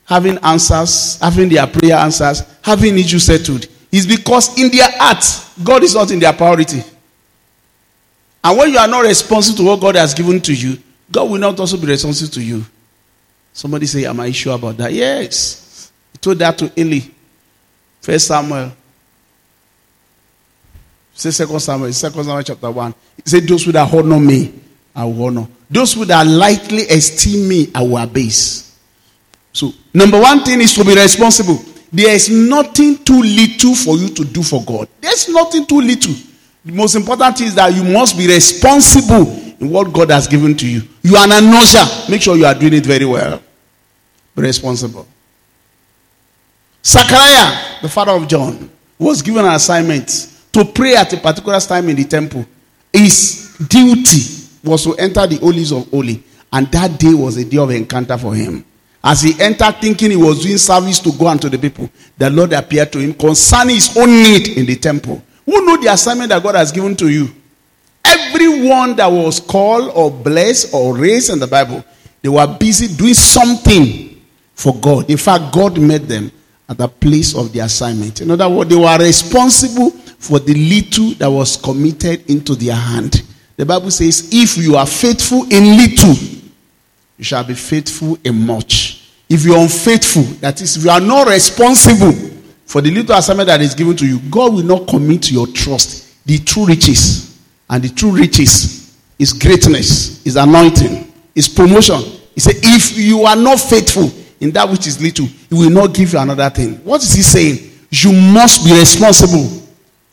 having 0.07 0.39
answers, 0.39 1.19
having 1.21 1.49
their 1.49 1.67
prayer 1.67 1.97
answers, 1.97 2.43
having 2.63 2.97
issues 2.99 3.25
settled. 3.25 3.67
It's 3.93 4.07
because 4.07 4.59
in 4.59 4.71
their 4.71 4.91
hearts, 4.93 5.57
God 5.63 5.83
is 5.85 5.95
not 5.95 6.11
in 6.11 6.19
their 6.19 6.33
priority. 6.33 6.83
And 8.43 8.59
when 8.59 8.73
you 8.73 8.79
are 8.79 8.89
not 8.89 9.05
responsive 9.05 9.57
to 9.57 9.63
what 9.65 9.81
God 9.81 9.97
has 9.97 10.15
given 10.15 10.41
to 10.43 10.55
you, 10.55 10.79
God 11.11 11.31
will 11.31 11.39
not 11.39 11.59
also 11.61 11.77
be 11.77 11.87
responsive 11.87 12.31
to 12.33 12.43
you. 12.43 12.65
Somebody 13.53 13.87
say, 13.87 14.05
Am 14.05 14.19
I 14.21 14.31
sure 14.33 14.55
about 14.55 14.77
that? 14.79 14.93
Yes. 14.93 15.91
He 16.13 16.19
told 16.19 16.39
that 16.39 16.59
to 16.59 16.73
Eli. 16.79 17.01
First 18.01 18.27
Samuel. 18.27 18.73
Say 21.15 21.31
second 21.31 21.61
Samuel, 21.61 21.93
second 21.93 22.25
Samuel 22.25 22.43
chapter 22.43 22.71
1. 22.71 22.95
He 23.17 23.23
said, 23.31 23.45
Those 23.45 23.65
who 23.65 23.73
that 23.73 23.93
honor 23.93 24.19
me, 24.19 24.53
I 24.95 25.05
will 25.05 25.27
honor. 25.27 25.49
Those 25.71 25.95
who 25.95 26.05
that 26.07 26.27
lightly 26.27 26.83
esteem 26.89 27.49
me, 27.49 27.71
I 27.75 27.83
will 27.83 27.99
abase. 27.99 28.77
So, 29.53 29.73
number 29.93 30.21
one 30.21 30.43
thing 30.43 30.61
is 30.61 30.75
to 30.75 30.85
be 30.85 30.95
responsible. 30.95 31.61
There 31.93 32.13
is 32.13 32.29
nothing 32.29 32.99
too 33.05 33.23
little 33.23 33.77
for 33.77 33.97
you 33.97 34.09
to 34.09 34.25
do 34.25 34.43
for 34.43 34.63
God. 34.65 34.89
There's 35.01 35.29
nothing 35.29 35.65
too 35.65 35.81
little. 35.81 36.15
The 36.65 36.73
most 36.73 36.97
important 36.97 37.39
thing 37.39 37.47
is 37.47 37.55
that 37.55 37.73
you 37.73 37.85
must 37.85 38.19
be 38.19 38.27
responsible 38.27 39.31
in 39.61 39.71
what 39.71 39.93
God 39.93 40.11
has 40.11 40.27
given 40.27 40.57
to 40.57 40.69
you. 40.69 40.83
You 41.03 41.15
are 41.17 41.25
an 41.25 41.45
usher. 41.55 42.11
Make 42.11 42.23
sure 42.23 42.37
you 42.37 42.47
are 42.47 42.55
doing 42.55 42.73
it 42.75 42.85
very 42.85 43.05
well. 43.05 43.41
Be 44.35 44.43
responsible. 44.43 45.07
Zachariah, 46.85 47.81
the 47.81 47.89
father 47.89 48.13
of 48.13 48.27
John, 48.27 48.69
was 48.99 49.23
given 49.23 49.45
an 49.45 49.53
assignment 49.55 50.34
to 50.55 50.65
pray 50.65 50.95
at 50.95 51.13
a 51.13 51.17
particular 51.17 51.61
time 51.61 51.89
in 51.89 51.97
the 51.97 52.05
temple. 52.05 52.47
His 52.93 53.57
duty 53.69 54.21
was 54.63 54.85
to 54.85 54.95
enter 54.95 55.27
the 55.27 55.37
holies 55.37 55.73
of 55.73 55.89
holy, 55.91 56.23
and 56.53 56.71
that 56.73 56.99
day 56.99 57.13
was 57.13 57.37
a 57.37 57.45
day 57.45 57.59
of 57.59 57.71
encounter 57.71 58.17
for 58.17 58.35
him. 58.35 58.65
As 59.03 59.21
he 59.21 59.35
entered 59.43 59.77
thinking 59.81 60.13
he 60.13 60.17
was 60.17 60.43
doing 60.43 60.57
service 60.57 60.99
to 61.01 61.13
God 61.13 61.33
and 61.33 61.43
to 61.43 61.51
the 61.51 61.59
people, 61.59 61.91
the 62.17 62.31
Lord 62.31 62.53
appeared 62.53 62.93
to 62.93 63.01
him 63.01 63.13
concerning 63.13 63.75
his 63.75 63.95
own 63.97 64.09
need 64.09 64.57
in 64.57 64.65
the 64.65 64.77
temple. 64.77 65.23
Who 65.45 65.67
know 65.67 65.77
the 65.77 65.93
assignment 65.93 66.31
that 66.31 66.43
God 66.43 66.55
has 66.55 66.73
given 66.73 66.97
to 66.97 67.09
you? 67.11 67.29
Everyone 68.03 68.97
that 68.97 69.09
was 69.09 69.41
called 69.41 69.91
or 69.95 70.11
blessed 70.11 70.73
or 70.73 70.97
raised 70.97 71.31
in 71.31 71.39
the 71.39 71.47
Bible, 71.47 71.85
they 72.23 72.29
were 72.31 72.47
busy 72.59 72.95
doing 72.97 73.13
something 73.15 74.23
for 74.55 74.75
God. 74.77 75.11
In 75.11 75.19
fact, 75.19 75.53
God 75.53 75.79
met 75.79 76.09
them 76.09 76.31
at 76.69 76.79
the 76.79 76.89
place 76.89 77.35
of 77.35 77.53
the 77.53 77.59
assignment. 77.59 78.23
In 78.23 78.31
other 78.31 78.49
words, 78.49 78.71
they 78.71 78.77
were 78.77 78.99
responsible 78.99 79.91
for 80.25 80.39
the 80.39 80.55
little 80.55 81.11
that 81.17 81.29
was 81.29 81.59
committed 81.59 82.31
into 82.31 82.55
their 82.55 82.75
hand. 82.75 83.23
The 83.59 83.67
Bible 83.67 83.91
says, 83.91 84.31
if 84.33 84.57
you 84.57 84.75
are 84.75 84.87
faithful 84.87 85.43
in 85.53 85.77
little, 85.77 86.15
you 87.19 87.25
shall 87.25 87.45
be 87.45 87.53
faithful 87.53 88.17
in 88.25 88.47
much. 88.47 89.13
If 89.29 89.45
you 89.45 89.53
are 89.53 89.63
unfaithful, 89.63 90.23
that 90.41 90.63
is, 90.63 90.79
if 90.79 90.85
you 90.85 90.91
are 90.91 91.01
not 91.01 91.29
responsible 91.29 92.13
for 92.65 92.81
the 92.81 92.91
little 92.91 93.15
assignment 93.15 93.49
that 93.49 93.61
is 93.61 93.75
given 93.75 93.97
to 93.99 94.07
you, 94.07 94.19
God 94.31 94.55
will 94.55 94.63
not 94.63 94.89
commit 94.89 95.31
your 95.31 95.47
trust. 95.47 96.25
The 96.25 96.39
true 96.39 96.65
riches, 96.65 97.39
and 97.69 97.85
the 97.85 97.91
true 97.91 98.13
riches 98.13 98.97
is 99.19 99.35
greatness, 99.35 100.25
is 100.25 100.37
anointing, 100.37 101.13
is 101.35 101.51
promotion. 101.51 102.01
He 102.35 102.41
said, 102.41 102.55
if 102.63 102.97
you 102.97 103.25
are 103.25 103.37
not 103.37 103.61
faithful 103.61 104.11
in 104.41 104.53
that 104.53 104.71
which 104.71 104.87
is 104.87 105.03
little, 105.03 105.27
He 105.27 105.55
will 105.55 105.69
not 105.69 105.93
give 105.93 106.15
you 106.15 106.19
another 106.19 106.49
thing. 106.49 106.77
What 106.77 107.03
is 107.03 107.13
He 107.13 107.21
saying? 107.21 107.73
You 107.91 108.13
must 108.33 108.65
be 108.65 108.73
responsible 108.73 109.64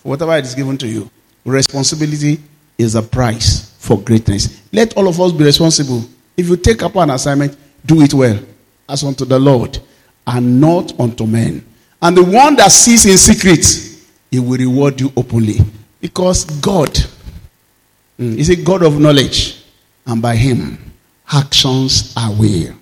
whatever 0.03 0.35
it 0.37 0.45
is 0.45 0.55
given 0.55 0.77
to 0.79 0.87
you. 0.87 1.09
Responsibility 1.45 2.39
is 2.77 2.95
a 2.95 3.01
price 3.01 3.75
for 3.79 3.99
greatness. 3.99 4.61
Let 4.71 4.95
all 4.97 5.07
of 5.07 5.19
us 5.19 5.31
be 5.31 5.43
responsible. 5.43 6.03
If 6.37 6.47
you 6.49 6.57
take 6.57 6.83
up 6.83 6.95
an 6.95 7.09
assignment, 7.09 7.57
do 7.85 8.01
it 8.01 8.13
well, 8.13 8.39
as 8.87 9.03
unto 9.03 9.25
the 9.25 9.39
Lord, 9.39 9.79
and 10.27 10.61
not 10.61 10.99
unto 10.99 11.25
men. 11.25 11.65
And 12.01 12.17
the 12.17 12.23
one 12.23 12.55
that 12.55 12.71
sees 12.71 13.05
in 13.05 13.17
secret, 13.17 13.65
he 14.29 14.39
will 14.39 14.57
reward 14.57 14.99
you 14.99 15.11
openly. 15.15 15.59
Because 15.99 16.45
God 16.45 16.89
mm, 18.19 18.37
is 18.37 18.49
a 18.49 18.55
God 18.55 18.83
of 18.83 18.99
knowledge, 18.99 19.63
and 20.07 20.21
by 20.21 20.35
him, 20.35 20.91
actions 21.31 22.13
are 22.17 22.31
weighed. 22.33 22.73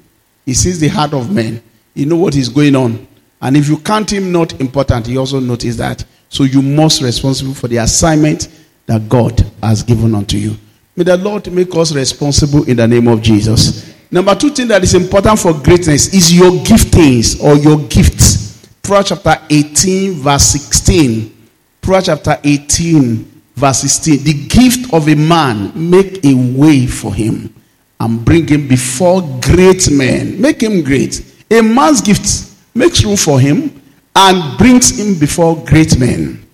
He 0.46 0.54
sees 0.54 0.80
the 0.80 0.88
heart 0.88 1.14
of 1.14 1.32
men. 1.34 1.62
He 1.94 2.06
knows 2.06 2.20
what 2.20 2.36
is 2.36 2.50
going 2.50 2.76
on. 2.76 3.08
And 3.42 3.56
if 3.58 3.68
you 3.68 3.78
count 3.78 4.12
him 4.12 4.32
not 4.32 4.60
important, 4.60 5.08
he 5.08 5.18
also 5.18 5.40
notices 5.40 5.78
that. 5.78 6.04
So 6.30 6.44
you 6.44 6.62
must 6.62 7.02
responsible 7.02 7.54
for 7.54 7.68
the 7.68 7.78
assignment 7.78 8.48
that 8.86 9.10
God 9.10 9.44
has 9.62 9.84
given 9.84 10.16
unto 10.16 10.38
you. 10.38 10.56
May 10.96 11.04
the 11.04 11.18
Lord 11.18 11.52
make 11.52 11.74
us 11.76 11.94
responsible 11.94 12.68
in 12.70 12.78
the 12.78 12.88
name 12.88 13.08
of 13.08 13.22
Jesus. 13.22 13.96
Number 14.12 14.34
two 14.36 14.50
thing 14.50 14.68
that 14.70 14.84
is 14.84 14.96
important 14.96 15.40
for 15.40 15.54
greatness 15.54 16.14
is 16.14 16.34
your 16.36 16.52
giftings 16.64 17.42
or 17.44 17.56
your 17.56 17.78
gifts. 17.88 18.68
Proverbs 18.82 19.10
chapter 19.10 19.38
18, 19.50 20.14
verse 20.14 20.44
16. 20.46 21.48
Proverbs 21.82 22.08
chapter 22.08 22.38
18, 22.44 23.42
verse 23.56 23.80
16. 23.82 24.24
The 24.24 24.48
gift 24.48 24.94
of 24.94 25.08
a 25.08 25.16
man 25.16 25.72
make 25.76 26.26
a 26.26 26.34
way 26.34 26.88
for 26.88 27.14
him 27.14 27.54
and 28.00 28.26
bring 28.26 28.48
him 28.48 28.68
before 28.68 29.22
great 29.42 29.92
men. 29.92 30.42
Make 30.42 30.62
him 30.62 30.84
great. 30.84 31.24
A 31.52 31.62
man's 31.62 32.02
gift 32.02 32.56
makes 32.74 33.04
room 33.04 33.18
for 33.18 33.40
him 33.40 33.79
and 34.22 34.58
brings 34.58 35.00
him 35.00 35.18
before 35.18 35.56
great 35.64 35.98
men. 35.98 36.46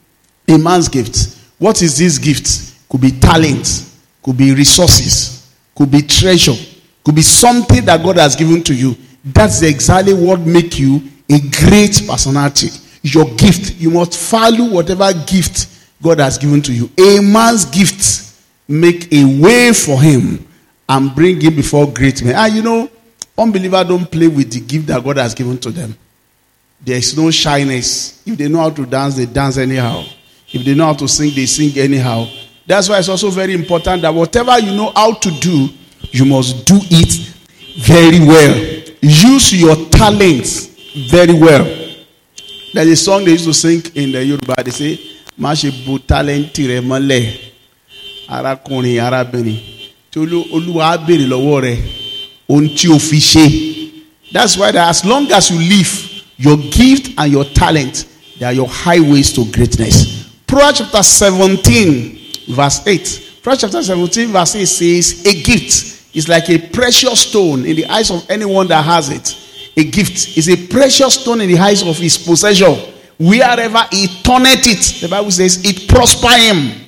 A 0.47 0.57
man's 0.57 0.87
gift. 0.87 1.39
What 1.57 1.81
is 1.81 1.97
this 1.97 2.19
gift? 2.19 2.87
Could 2.87 3.01
be 3.01 3.11
talent, 3.11 3.89
could 4.21 4.37
be 4.37 4.53
resources, 4.53 5.51
could 5.75 5.89
be 5.89 6.03
treasure, 6.03 6.53
could 7.03 7.15
be 7.15 7.23
something 7.23 7.83
that 7.85 8.03
God 8.03 8.17
has 8.17 8.35
given 8.35 8.61
to 8.63 8.75
you. 8.75 8.95
That's 9.23 9.63
exactly 9.63 10.13
what 10.13 10.41
make 10.41 10.77
you 10.77 11.01
a 11.27 11.39
great 11.39 12.03
personality. 12.07 12.69
Your 13.01 13.25
gift. 13.35 13.79
You 13.79 13.89
must 13.89 14.29
value 14.29 14.65
whatever 14.65 15.11
gift 15.25 15.67
God 16.01 16.19
has 16.19 16.37
given 16.37 16.61
to 16.61 16.73
you. 16.73 16.89
A 16.99 17.19
man's 17.19 17.65
gift 17.65 18.35
make 18.67 19.11
a 19.11 19.41
way 19.41 19.73
for 19.73 19.99
him 19.99 20.47
and 20.87 21.15
bring 21.15 21.41
him 21.41 21.55
before 21.55 21.91
great 21.91 22.23
men. 22.23 22.35
Ah, 22.37 22.45
you 22.45 22.61
know, 22.61 22.89
unbeliever 23.35 23.83
don't 23.83 24.09
play 24.11 24.27
with 24.27 24.51
the 24.51 24.59
gift 24.59 24.85
that 24.87 25.03
God 25.03 25.17
has 25.17 25.33
given 25.33 25.57
to 25.59 25.71
them. 25.71 25.95
There 26.85 26.97
is 26.97 27.17
no 27.17 27.31
shyness. 27.31 28.21
If 28.25 28.37
they 28.37 28.47
know 28.47 28.59
how 28.59 28.69
to 28.69 28.85
dance, 28.85 29.15
they 29.15 29.25
dance 29.25 29.57
anyhow. 29.57 30.03
If 30.51 30.63
they 30.63 30.75
know 30.75 30.85
how 30.85 30.93
to 30.93 31.07
sing, 31.07 31.33
they 31.33 31.45
sing 31.47 31.77
anyhow. 31.77 32.27
That's 32.67 32.87
why 32.89 32.99
it's 32.99 33.09
also 33.09 33.29
very 33.29 33.53
important 33.53 34.03
that 34.03 34.13
whatever 34.13 34.57
you 34.59 34.75
know 34.75 34.91
how 34.95 35.13
to 35.13 35.31
do, 35.39 35.69
you 36.11 36.25
must 36.25 36.65
do 36.65 36.79
it 36.91 37.33
very 37.79 38.19
well. 38.19 38.55
Use 39.01 39.53
your 39.59 39.75
talents 39.89 40.67
very 41.09 41.33
well. 41.33 41.65
There's 42.73 42.87
a 42.89 42.95
song 42.95 43.25
they 43.25 43.31
used 43.31 43.45
to 43.45 43.53
sing 43.53 43.81
in 43.95 44.11
the 44.11 44.23
Yoruba. 44.23 44.63
They 44.63 44.71
say, 44.71 44.99
"Mashe 45.39 45.71
bu 45.85 45.97
talent 45.99 46.53
mọ́lẹ̀, 46.53 47.33
arákùnrin 48.29 48.99
arábìnrin." 49.01 49.75
tí 50.15 50.19
olúwa 50.55 50.83
á 50.91 50.97
béèrè 50.97 51.27
lọ́wọ́ 51.27 51.59
rẹ 51.61 51.77
ohun 52.49 52.69
that's 54.31 54.57
why 54.57 54.71
that 54.71 54.89
as 54.89 55.03
long 55.05 55.29
as 55.31 55.49
you 55.51 55.59
live 55.59 56.14
your 56.37 56.57
gift 56.57 57.17
and 57.17 57.31
your 57.31 57.45
talent 57.45 58.07
they 58.37 58.45
are 58.45 58.53
your 58.53 58.67
highways 58.67 59.31
to 59.33 59.49
greatness. 59.51 60.29
Proverbs 60.45 60.79
chapter 60.79 61.03
seventeen 61.03 62.19
verse 62.49 62.85
eight. 62.85 63.39
Proverbs 63.41 63.61
chapter 63.61 63.83
seventeen 63.83 64.29
verse 64.29 64.55
eight 64.55 64.65
says 64.65 65.25
a 65.25 65.41
gift 65.41 66.15
is 66.15 66.27
like 66.27 66.49
a 66.49 66.57
precious 66.69 67.21
stone 67.21 67.65
in 67.65 67.75
the 67.75 67.85
eyes 67.85 68.11
of 68.11 68.29
anyone 68.29 68.67
that 68.67 68.83
has 68.83 69.09
it. 69.09 69.37
A 69.77 69.83
gift 69.83 70.37
is 70.37 70.49
a 70.49 70.67
precious 70.67 71.21
stone 71.21 71.41
in 71.41 71.49
the 71.49 71.57
eyes 71.57 71.81
of 71.85 71.97
his 71.97 72.17
possessor. 72.17 72.73
Wherever 73.17 73.85
he 73.91 74.07
turneth 74.21 74.67
it 74.67 75.01
the 75.01 75.07
bible 75.09 75.31
says 75.31 75.63
it 75.63 75.87
prosper 75.87 76.37
him. 76.37 76.81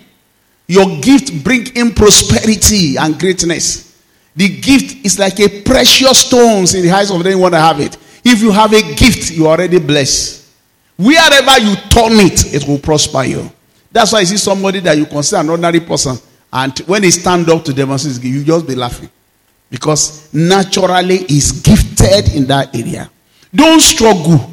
Your 0.68 1.00
gift 1.00 1.46
bring 1.46 1.68
in 1.78 1.94
prosperity 1.94 2.98
and 2.98 3.18
greatness. 3.18 4.04
The 4.36 4.50
gift 4.60 5.06
is 5.06 5.18
like 5.18 5.40
a 5.40 5.62
precious 5.62 6.28
stones 6.28 6.76
in 6.76 6.84
the 6.84 6.92
eyes 6.92 7.10
of 7.10 7.26
anyone 7.26 7.54
that 7.54 7.62
have 7.62 7.80
it. 7.80 7.98
If 8.30 8.42
you 8.42 8.52
have 8.52 8.74
a 8.74 8.82
gift, 8.82 9.32
you 9.32 9.48
are 9.48 9.58
already 9.58 9.80
blessed. 9.80 10.52
Wherever 10.98 11.60
you 11.60 11.76
turn 11.90 12.20
it, 12.20 12.54
it 12.54 12.68
will 12.68 12.78
prosper 12.78 13.24
you. 13.24 13.50
That's 13.90 14.12
why 14.12 14.20
you 14.20 14.26
see 14.26 14.36
somebody 14.36 14.82
that 14.82 14.98
you 14.98 15.06
consider 15.06 15.40
an 15.40 15.50
ordinary 15.50 15.80
person, 15.80 16.18
and 16.52 16.78
when 16.80 17.04
they 17.04 17.10
stand 17.12 17.50
up 17.50 17.64
to 17.64 17.74
demonstrate, 17.74 18.22
you 18.22 18.44
just 18.44 18.68
be 18.68 18.76
laughing. 18.76 19.10
Because 19.70 20.34
naturally 20.34 21.20
he's 21.20 21.62
gifted 21.62 22.36
in 22.36 22.46
that 22.48 22.76
area. 22.76 23.10
Don't 23.56 23.80
struggle. 23.80 24.52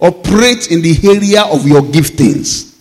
Operate 0.00 0.72
in 0.72 0.82
the 0.82 0.98
area 1.04 1.42
of 1.42 1.68
your 1.68 1.82
giftings. 1.82 2.78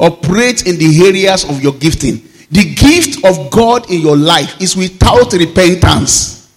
Operate 0.00 0.66
in 0.66 0.78
the 0.78 1.06
areas 1.06 1.48
of 1.48 1.62
your 1.62 1.74
gifting. 1.74 2.20
The 2.50 2.74
gift 2.74 3.24
of 3.24 3.52
God 3.52 3.88
in 3.88 4.00
your 4.00 4.16
life 4.16 4.60
is 4.60 4.76
without 4.76 5.32
repentance. 5.32 6.52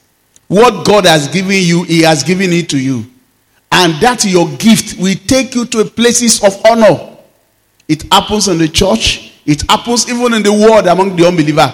What 0.47 0.83
God 0.83 1.05
has 1.05 1.27
given 1.27 1.61
you, 1.61 1.83
He 1.83 2.01
has 2.01 2.23
given 2.23 2.51
it 2.51 2.69
to 2.69 2.79
you. 2.79 3.05
And 3.71 3.93
that 4.01 4.25
your 4.25 4.47
gift 4.58 4.99
will 4.99 5.15
take 5.27 5.55
you 5.55 5.65
to 5.65 5.86
places 5.86 6.43
of 6.43 6.53
honor. 6.65 7.17
It 7.88 8.03
happens 8.12 8.47
in 8.47 8.58
the 8.58 8.67
church, 8.67 9.34
it 9.45 9.63
happens 9.69 10.10
even 10.10 10.34
in 10.34 10.43
the 10.43 10.53
world 10.53 10.88
among 10.88 11.15
the 11.15 11.27
unbeliever. 11.27 11.71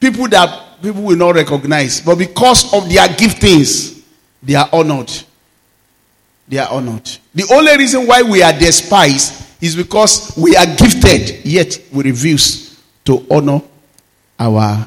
People 0.00 0.28
that 0.28 0.80
people 0.82 1.02
will 1.02 1.16
not 1.16 1.34
recognize, 1.34 2.00
but 2.00 2.16
because 2.16 2.72
of 2.72 2.88
their 2.88 3.06
giftings, 3.08 4.02
they 4.42 4.54
are 4.54 4.68
honored. 4.72 5.12
They 6.46 6.58
are 6.58 6.70
honored. 6.70 7.10
The 7.34 7.46
only 7.52 7.76
reason 7.76 8.06
why 8.06 8.22
we 8.22 8.42
are 8.42 8.52
despised 8.52 9.44
is 9.60 9.76
because 9.76 10.34
we 10.36 10.56
are 10.56 10.66
gifted, 10.66 11.44
yet 11.44 11.78
we 11.92 12.04
refuse 12.04 12.80
to 13.04 13.26
honor 13.30 13.60
our 14.38 14.86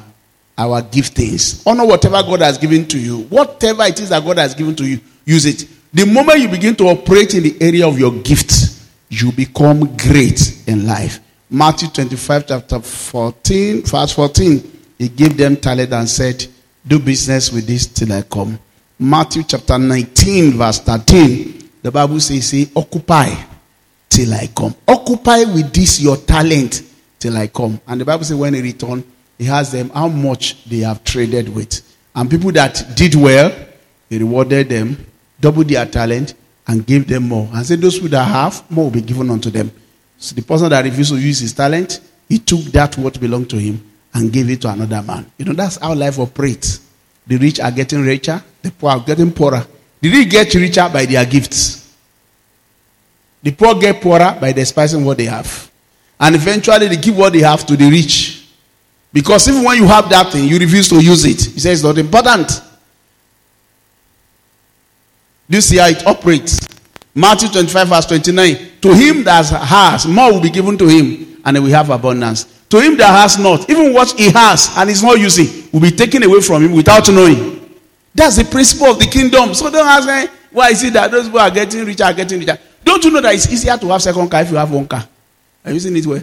our 0.56 0.82
giftings. 0.82 1.62
Honor 1.66 1.86
whatever 1.86 2.22
God 2.22 2.40
has 2.40 2.58
given 2.58 2.86
to 2.88 2.98
you. 2.98 3.22
Whatever 3.24 3.84
it 3.84 4.00
is 4.00 4.10
that 4.10 4.24
God 4.24 4.38
has 4.38 4.54
given 4.54 4.74
to 4.76 4.84
you, 4.86 5.00
use 5.24 5.44
it. 5.44 5.68
The 5.94 6.06
moment 6.06 6.40
you 6.40 6.48
begin 6.48 6.74
to 6.76 6.84
operate 6.84 7.34
in 7.34 7.42
the 7.42 7.56
area 7.60 7.86
of 7.86 7.98
your 7.98 8.12
gifts, 8.22 8.88
you 9.10 9.30
become 9.30 9.94
great 9.98 10.66
in 10.66 10.86
life. 10.86 11.20
Matthew 11.50 11.88
25, 11.88 12.46
chapter 12.46 12.80
14, 12.80 13.82
verse 13.82 14.12
14. 14.12 14.72
He 14.96 15.08
gave 15.10 15.36
them 15.36 15.56
talent 15.56 15.92
and 15.92 16.08
said, 16.08 16.46
Do 16.86 16.98
business 16.98 17.52
with 17.52 17.66
this 17.66 17.86
till 17.86 18.10
I 18.12 18.22
come. 18.22 18.58
Matthew 18.98 19.42
chapter 19.42 19.78
19, 19.78 20.52
verse 20.52 20.78
13. 20.78 21.70
The 21.82 21.90
Bible 21.90 22.20
says, 22.20 22.48
say, 22.48 22.70
Occupy 22.74 23.34
till 24.08 24.32
I 24.32 24.46
come. 24.46 24.74
Occupy 24.88 25.44
with 25.44 25.74
this 25.74 26.00
your 26.00 26.16
talent 26.16 26.82
till 27.18 27.36
I 27.36 27.48
come. 27.48 27.78
And 27.86 28.00
the 28.00 28.06
Bible 28.06 28.24
says 28.24 28.36
when 28.36 28.54
he 28.54 28.62
returned, 28.62 29.04
he 29.36 29.44
has 29.44 29.70
them 29.72 29.90
how 29.90 30.08
much 30.08 30.64
they 30.64 30.78
have 30.78 31.04
traded 31.04 31.54
with. 31.54 31.82
And 32.14 32.30
people 32.30 32.52
that 32.52 32.82
did 32.94 33.14
well, 33.14 33.52
he 34.08 34.18
rewarded 34.18 34.70
them, 34.70 35.06
doubled 35.42 35.68
their 35.68 35.84
talent, 35.84 36.34
and 36.66 36.86
give 36.86 37.06
them 37.06 37.28
more. 37.28 37.48
And 37.52 37.66
say, 37.66 37.76
those 37.76 37.98
who 37.98 38.08
that 38.08 38.24
have, 38.24 38.70
more 38.70 38.84
will 38.84 38.92
be 38.92 39.02
given 39.02 39.30
unto 39.30 39.50
them. 39.50 39.70
So 40.16 40.34
the 40.34 40.42
person 40.42 40.70
that 40.70 40.84
refused 40.84 41.10
to 41.12 41.18
use 41.18 41.40
his 41.40 41.52
talent, 41.52 42.00
he 42.28 42.38
took 42.38 42.60
that 42.72 42.96
what 42.96 43.20
belonged 43.20 43.50
to 43.50 43.56
him 43.58 43.84
and 44.14 44.32
gave 44.32 44.48
it 44.48 44.60
to 44.62 44.68
another 44.70 45.02
man. 45.02 45.30
You 45.36 45.46
know, 45.46 45.52
that's 45.52 45.76
how 45.76 45.94
life 45.94 46.18
operates. 46.18 46.80
The 47.26 47.36
rich 47.36 47.60
are 47.60 47.70
getting 47.70 48.02
richer, 48.02 48.42
the 48.62 48.70
poor 48.70 48.90
are 48.90 49.00
getting 49.00 49.32
poorer. 49.32 49.66
The 50.00 50.10
rich 50.10 50.30
get 50.30 50.54
richer 50.54 50.88
by 50.92 51.06
their 51.06 51.24
gifts. 51.24 51.94
The 53.42 53.50
poor 53.52 53.74
get 53.74 54.00
poorer 54.00 54.36
by 54.40 54.52
despising 54.52 55.04
what 55.04 55.18
they 55.18 55.24
have. 55.24 55.70
And 56.18 56.36
eventually 56.36 56.88
they 56.88 56.96
give 56.96 57.16
what 57.16 57.32
they 57.32 57.40
have 57.40 57.66
to 57.66 57.76
the 57.76 57.90
rich. 57.90 58.46
Because 59.12 59.48
even 59.48 59.64
when 59.64 59.76
you 59.76 59.86
have 59.86 60.08
that 60.10 60.32
thing, 60.32 60.48
you 60.48 60.58
refuse 60.58 60.88
to 60.88 61.02
use 61.02 61.24
it. 61.24 61.52
He 61.52 61.60
says 61.60 61.80
it's 61.80 61.82
not 61.82 61.98
important. 61.98 62.50
Do 65.48 65.56
you 65.56 65.60
see 65.60 65.76
how 65.78 65.88
it 65.88 66.06
operates? 66.06 66.60
Matthew 67.14 67.48
25, 67.48 67.88
verse 67.88 68.06
29. 68.06 68.56
To 68.80 68.94
him 68.94 69.24
that 69.24 69.46
has, 69.46 70.06
more 70.06 70.32
will 70.32 70.40
be 70.40 70.50
given 70.50 70.78
to 70.78 70.88
him, 70.88 71.40
and 71.44 71.58
will 71.58 71.70
have 71.70 71.90
abundance. 71.90 72.44
To 72.70 72.80
him 72.80 72.96
that 72.96 73.10
has 73.10 73.38
not, 73.38 73.68
even 73.68 73.92
what 73.92 74.12
he 74.18 74.30
has 74.30 74.70
and 74.76 74.88
is 74.88 75.02
not 75.02 75.18
using, 75.18 75.68
will 75.72 75.80
be 75.80 75.90
taken 75.90 76.22
away 76.22 76.40
from 76.40 76.64
him 76.64 76.72
without 76.72 77.06
knowing. 77.08 77.78
That's 78.14 78.36
the 78.36 78.44
principle 78.44 78.86
of 78.86 78.98
the 78.98 79.06
kingdom. 79.06 79.54
So 79.54 79.70
don't 79.70 79.86
ask 79.86 80.08
me, 80.08 80.32
why 80.50 80.70
is 80.70 80.82
it 80.82 80.92
that 80.94 81.10
those 81.10 81.26
people 81.26 81.40
are 81.40 81.50
getting 81.50 81.84
richer, 81.84 82.04
are 82.04 82.12
getting 82.12 82.40
richer? 82.40 82.58
Don't 82.84 83.04
you 83.04 83.10
know 83.10 83.20
that 83.20 83.34
it's 83.34 83.50
easier 83.50 83.76
to 83.76 83.86
have 83.88 84.02
second 84.02 84.28
car 84.30 84.42
if 84.42 84.50
you 84.50 84.56
have 84.56 84.70
one 84.70 84.86
car? 84.86 85.06
Are 85.64 85.70
you 85.70 85.74
using 85.74 85.96
it 85.96 86.06
well? 86.06 86.22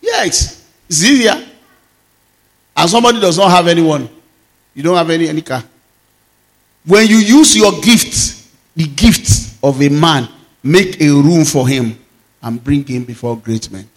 Yes, 0.00 0.68
it's 0.88 1.04
easier. 1.04 1.46
And 2.76 2.90
somebody 2.90 3.20
does 3.20 3.38
not 3.38 3.50
have 3.50 3.66
anyone. 3.68 4.08
You 4.74 4.82
don't 4.82 4.96
have 4.96 5.08
any, 5.10 5.28
any 5.28 5.42
car. 5.42 5.62
When 6.84 7.06
you 7.06 7.16
use 7.16 7.56
your 7.56 7.72
gift, 7.80 8.48
the 8.74 8.86
gift 8.86 9.56
of 9.62 9.80
a 9.80 9.88
man, 9.88 10.28
make 10.62 11.00
a 11.00 11.08
room 11.10 11.44
for 11.44 11.68
him 11.68 11.98
and 12.42 12.62
bring 12.62 12.84
him 12.84 13.04
before 13.04 13.36
great 13.36 13.70
men. 13.70 13.88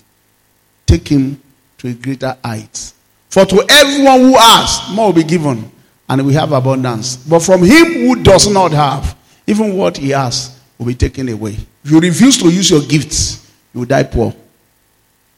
Take 0.86 1.08
him 1.08 1.42
to 1.80 1.88
a 1.88 1.94
greater 1.94 2.38
height. 2.44 2.94
For 3.30 3.46
to 3.46 3.66
everyone 3.70 4.20
who 4.22 4.38
asks, 4.38 4.94
more 4.94 5.08
will 5.08 5.14
be 5.14 5.24
given, 5.24 5.70
and 6.08 6.26
we 6.26 6.34
have 6.34 6.52
abundance. 6.52 7.18
But 7.18 7.40
from 7.40 7.64
him 7.64 7.86
who 8.08 8.22
does 8.22 8.48
not 8.48 8.72
have, 8.72 9.18
even 9.48 9.76
what 9.76 9.98
he 9.98 10.12
has 10.12 10.60
will 10.78 10.86
be 10.86 10.96
taken 10.96 11.28
away. 11.30 11.58
If 11.84 11.92
you 11.92 12.00
refuse 12.00 12.38
to 12.38 12.50
use 12.50 12.70
your 12.70 12.82
gifts, 12.82 13.52
you 13.74 13.82
will 13.82 13.88
die 13.88 14.04
poor. 14.04 14.34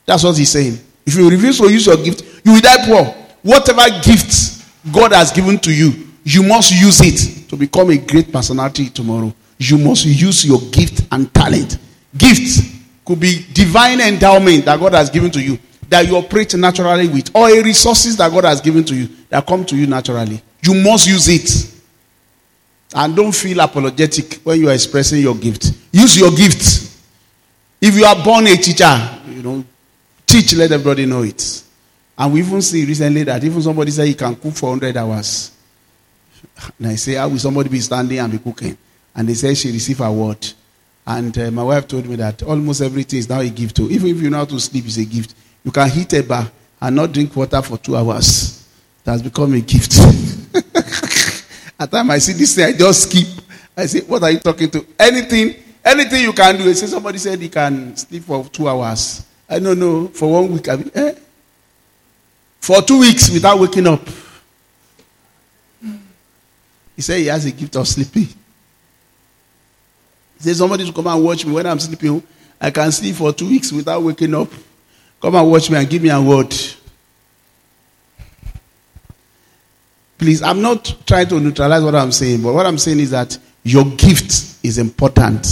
That's 0.06 0.24
what 0.24 0.38
he's 0.38 0.52
saying. 0.52 0.80
If 1.06 1.16
you 1.16 1.30
refuse 1.30 1.58
to 1.60 1.72
use 1.72 1.86
your 1.86 1.98
gift, 1.98 2.24
you 2.44 2.54
will 2.54 2.62
die 2.62 2.86
poor. 2.86 3.06
Whatever 3.42 3.90
gift 4.02 4.66
God 4.92 5.14
has 5.14 5.32
given 5.32 5.58
to 5.60 5.74
you, 5.74 6.08
you 6.26 6.44
must 6.44 6.72
use 6.72 7.00
it 7.02 7.37
to 7.50 7.56
become 7.56 7.90
a 7.90 7.98
great 7.98 8.32
personality 8.32 8.90
tomorrow. 8.90 9.34
You 9.58 9.78
must 9.78 10.06
use 10.06 10.46
your 10.46 10.60
gift 10.72 11.08
and 11.12 11.34
talent. 11.34 11.78
Gift 12.18 12.62
could 13.06 13.20
be 13.20 13.46
divine 13.54 14.02
endowment 14.02 14.66
that 14.66 14.80
God 14.80 14.94
has 14.94 15.10
given 15.10 15.32
to 15.32 15.42
you 15.42 15.58
that 15.90 16.06
you 16.08 16.18
operate 16.18 16.54
naturally 16.56 17.08
with, 17.08 17.34
or 17.36 17.48
resources 17.64 18.18
that 18.18 18.32
God 18.32 18.44
has 18.44 18.60
given 18.62 18.84
to 18.86 18.96
you 18.96 19.10
that 19.30 19.46
come 19.48 19.66
to 19.66 19.76
you 19.76 19.88
naturally. 19.88 20.42
You 20.62 20.74
must 20.84 21.08
use 21.08 21.28
it. 21.30 21.74
And 22.94 23.16
don't 23.16 23.34
feel 23.34 23.60
apologetic 23.60 24.36
when 24.44 24.60
you 24.60 24.70
are 24.70 24.74
expressing 24.74 25.22
your 25.22 25.36
gift. 25.36 25.72
Use 25.92 26.18
your 26.18 26.32
gift. 26.32 26.96
If 27.80 27.96
you 27.96 28.06
are 28.06 28.22
born 28.24 28.48
a 28.48 28.56
teacher, 28.56 29.20
you 29.30 29.44
know, 29.44 29.64
teach, 30.26 30.54
let 30.56 30.72
everybody 30.72 31.06
know 31.06 31.24
it. 31.24 31.64
And 32.18 32.34
we 32.34 32.40
even 32.40 32.62
see 32.62 32.86
recently 32.86 33.24
that 33.24 33.44
even 33.44 33.62
somebody 33.62 33.92
said 33.92 34.08
he 34.08 34.14
can 34.14 34.36
cook 34.36 34.54
for 34.54 34.70
100 34.72 34.98
hours. 34.98 35.52
And 36.78 36.88
I 36.88 36.96
say, 36.96 37.14
how 37.16 37.28
will 37.30 37.40
somebody 37.40 37.70
be 37.70 37.80
standing 37.80 38.20
and 38.20 38.32
be 38.32 38.40
cooking? 38.40 38.78
And 39.16 39.28
they 39.28 39.34
say 39.34 39.54
she 39.54 39.72
received 39.72 40.02
a 40.02 40.12
word. 40.12 40.46
And 41.06 41.36
uh, 41.38 41.52
my 41.52 41.64
wife 41.64 41.88
told 41.88 42.06
me 42.06 42.16
that 42.18 42.44
almost 42.44 42.82
everything 42.82 43.20
is 43.20 43.30
now 43.30 43.40
a 43.40 43.50
gift 43.50 43.78
too. 43.78 43.90
Even 43.90 44.10
if 44.10 44.22
you 44.22 44.30
know 44.30 44.38
how 44.40 44.46
to 44.46 44.60
sleep, 44.60 44.86
it's 44.86 44.98
a 44.98 45.06
gift. 45.06 45.36
You 45.64 45.72
can 45.72 45.90
heat 45.90 46.12
a 46.14 46.22
bar 46.24 46.52
and 46.82 46.96
not 46.96 47.12
drink 47.12 47.36
water 47.36 47.62
for 47.62 47.78
two 47.78 47.96
hours. 47.96 48.68
It 49.06 49.10
has 49.10 49.22
become 49.24 49.54
a 49.54 49.62
gift. 49.62 49.98
At 51.80 51.92
time 51.92 52.12
I 52.12 52.18
see 52.18 52.34
this 52.34 52.56
thing, 52.56 52.66
I 52.66 52.74
just 52.74 53.10
skip. 53.10 53.28
I 53.76 53.86
say, 53.86 54.02
what 54.02 54.24
are 54.24 54.32
you 54.32 54.40
talking 54.40 54.70
to? 54.72 54.86
Anything, 55.00 55.56
anything 55.86 56.24
you 56.24 56.34
can 56.34 56.58
do. 56.58 56.70
I 56.70 56.74
say 56.74 56.88
somebody 56.88 57.20
said 57.20 57.40
he 57.40 57.50
can 57.50 57.96
sleep 57.96 58.24
for 58.24 58.44
two 58.46 58.68
hours. 58.68 59.26
I 59.50 59.60
don't 59.60 59.80
know. 59.80 60.08
For 60.08 60.30
one 60.32 60.52
week, 60.54 60.68
I 60.68 60.76
mean, 60.76 60.92
eh? 60.94 61.14
For 62.60 62.82
two 62.82 63.00
weeks 63.00 63.30
without 63.30 63.60
waking 63.60 63.88
up. 63.88 64.02
He 66.98 67.04
said 67.04 67.20
he 67.20 67.28
has 67.28 67.46
a 67.46 67.52
gift 67.52 67.76
of 67.76 67.88
sleeping. 67.88 68.24
He 68.24 68.34
said 70.40 70.56
somebody 70.56 70.84
to 70.84 70.92
come 70.92 71.06
and 71.06 71.24
watch 71.24 71.46
me 71.46 71.54
when 71.54 71.68
I'm 71.68 71.80
sleeping. 71.80 72.24
I 72.60 72.72
can 72.72 72.92
sleep 72.92 73.16
for 73.16 73.32
two 73.32 73.48
weeks 73.48 73.72
without 73.72 74.02
waking 74.02 74.34
up. 74.34 74.50
Come 75.22 75.36
and 75.36 75.50
watch 75.50 75.70
me 75.70 75.78
and 75.78 75.88
give 75.88 76.02
me 76.02 76.10
a 76.10 76.20
word. 76.20 76.54
Please, 80.18 80.42
I'm 80.42 80.64
not 80.64 80.96
trying 81.06 81.28
to 81.28 81.40
neutralize 81.40 81.84
what 81.84 81.94
I'm 81.94 82.12
saying, 82.12 82.42
but 82.42 82.54
what 82.54 82.66
I'm 82.66 82.80
saying 82.80 83.00
is 83.00 83.12
that 83.12 83.38
your 83.64 83.86
gift 83.86 84.66
is 84.66 84.80
important. 84.80 85.46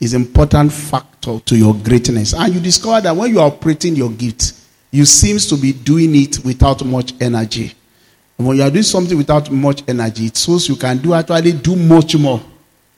Is 0.00 0.14
important 0.14 0.72
factor 0.72 1.38
to 1.38 1.56
your 1.56 1.74
greatness. 1.74 2.34
And 2.34 2.54
you 2.54 2.60
discover 2.60 3.00
that 3.00 3.14
when 3.14 3.30
you 3.30 3.40
are 3.40 3.46
operating 3.46 3.94
your 3.94 4.10
gift, 4.10 4.54
you 4.90 5.04
seems 5.04 5.46
to 5.48 5.56
be 5.56 5.72
doing 5.72 6.16
it 6.16 6.44
without 6.44 6.84
much 6.84 7.14
energy. 7.20 7.74
When 8.38 8.56
you 8.56 8.62
are 8.62 8.70
doing 8.70 8.84
something 8.84 9.18
without 9.18 9.50
much 9.50 9.82
energy, 9.88 10.26
it 10.26 10.36
shows 10.36 10.68
you 10.68 10.76
can 10.76 10.98
do 10.98 11.12
actually 11.12 11.52
do 11.52 11.74
much 11.74 12.16
more 12.16 12.40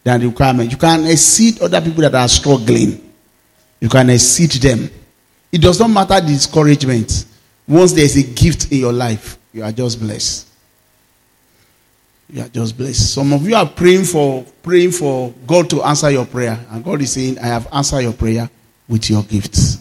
than 0.04 0.20
the 0.20 0.28
requirement. 0.28 0.70
You 0.70 0.76
can 0.76 1.06
exceed 1.06 1.60
other 1.62 1.80
people 1.80 2.02
that 2.02 2.14
are 2.14 2.28
struggling. 2.28 3.00
You 3.80 3.88
can 3.88 4.10
exceed 4.10 4.50
them. 4.50 4.90
It 5.50 5.62
does 5.62 5.80
not 5.80 5.88
matter 5.88 6.20
the 6.20 6.26
discouragement. 6.26 7.24
Once 7.66 7.92
there 7.92 8.04
is 8.04 8.16
a 8.18 8.22
gift 8.22 8.70
in 8.70 8.80
your 8.80 8.92
life, 8.92 9.38
you 9.54 9.62
are 9.64 9.72
just 9.72 9.98
blessed. 9.98 10.46
You 12.28 12.42
are 12.42 12.48
just 12.48 12.76
blessed. 12.76 13.14
Some 13.14 13.32
of 13.32 13.48
you 13.48 13.54
are 13.54 13.66
praying 13.66 14.04
for 14.04 14.44
praying 14.62 14.92
for 14.92 15.32
God 15.46 15.70
to 15.70 15.82
answer 15.82 16.10
your 16.10 16.26
prayer, 16.26 16.60
and 16.70 16.84
God 16.84 17.00
is 17.00 17.12
saying, 17.12 17.38
"I 17.38 17.46
have 17.46 17.66
answered 17.72 18.02
your 18.02 18.12
prayer 18.12 18.48
with 18.88 19.08
your 19.08 19.22
gifts. 19.22 19.78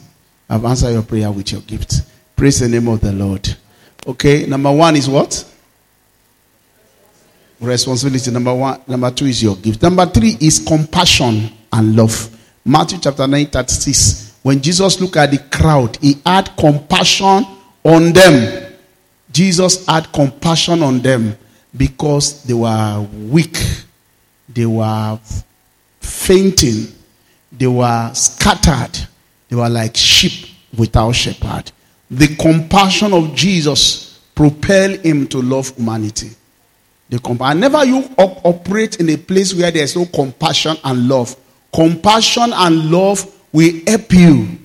I've 0.49 0.63
answered 0.63 0.93
your 0.93 1.03
prayer 1.03 1.29
with 1.29 1.51
your 1.51 1.61
gifts." 1.61 2.01
Praise 2.35 2.59
the 2.59 2.69
name 2.69 2.87
of 2.87 3.01
the 3.01 3.11
Lord. 3.11 3.57
Okay, 4.07 4.45
number 4.45 4.71
one 4.71 4.95
is 4.95 5.09
what? 5.09 5.43
Responsibility. 7.59 8.31
Number 8.31 8.53
one. 8.53 8.81
Number 8.87 9.11
two 9.11 9.25
is 9.25 9.43
your 9.43 9.55
gift. 9.57 9.81
Number 9.81 10.05
three 10.05 10.37
is 10.39 10.59
compassion 10.59 11.51
and 11.71 11.95
love. 11.95 12.35
Matthew 12.65 12.99
chapter 12.99 13.27
9, 13.27 13.47
36. 13.47 14.39
When 14.43 14.61
Jesus 14.61 14.99
looked 15.01 15.17
at 15.17 15.31
the 15.31 15.39
crowd, 15.51 15.97
he 15.97 16.15
had 16.25 16.55
compassion 16.57 17.45
on 17.83 18.13
them. 18.13 18.73
Jesus 19.31 19.85
had 19.85 20.11
compassion 20.11 20.81
on 20.83 20.99
them 20.99 21.37
because 21.75 22.43
they 22.43 22.53
were 22.53 23.07
weak, 23.29 23.57
they 24.47 24.65
were 24.65 25.19
fainting, 25.99 26.87
they 27.51 27.67
were 27.67 28.11
scattered, 28.13 29.07
they 29.49 29.55
were 29.55 29.69
like 29.69 29.95
sheep 29.95 30.49
without 30.77 31.11
shepherd. 31.11 31.71
The 32.09 32.35
compassion 32.37 33.13
of 33.13 33.35
Jesus 33.35 34.19
propelled 34.33 34.99
him 35.01 35.27
to 35.27 35.41
love 35.41 35.75
humanity. 35.75 36.31
The 37.09 37.19
comp- 37.19 37.41
and 37.41 37.59
never 37.59 37.83
you 37.85 38.07
op- 38.17 38.45
operate 38.45 38.99
in 38.99 39.09
a 39.09 39.17
place 39.17 39.53
where 39.53 39.71
there's 39.71 39.95
no 39.95 40.05
compassion 40.05 40.77
and 40.83 41.07
love. 41.07 41.35
Compassion 41.73 42.51
and 42.53 42.91
love 42.91 43.25
will 43.51 43.71
help 43.87 44.13
you 44.13 44.57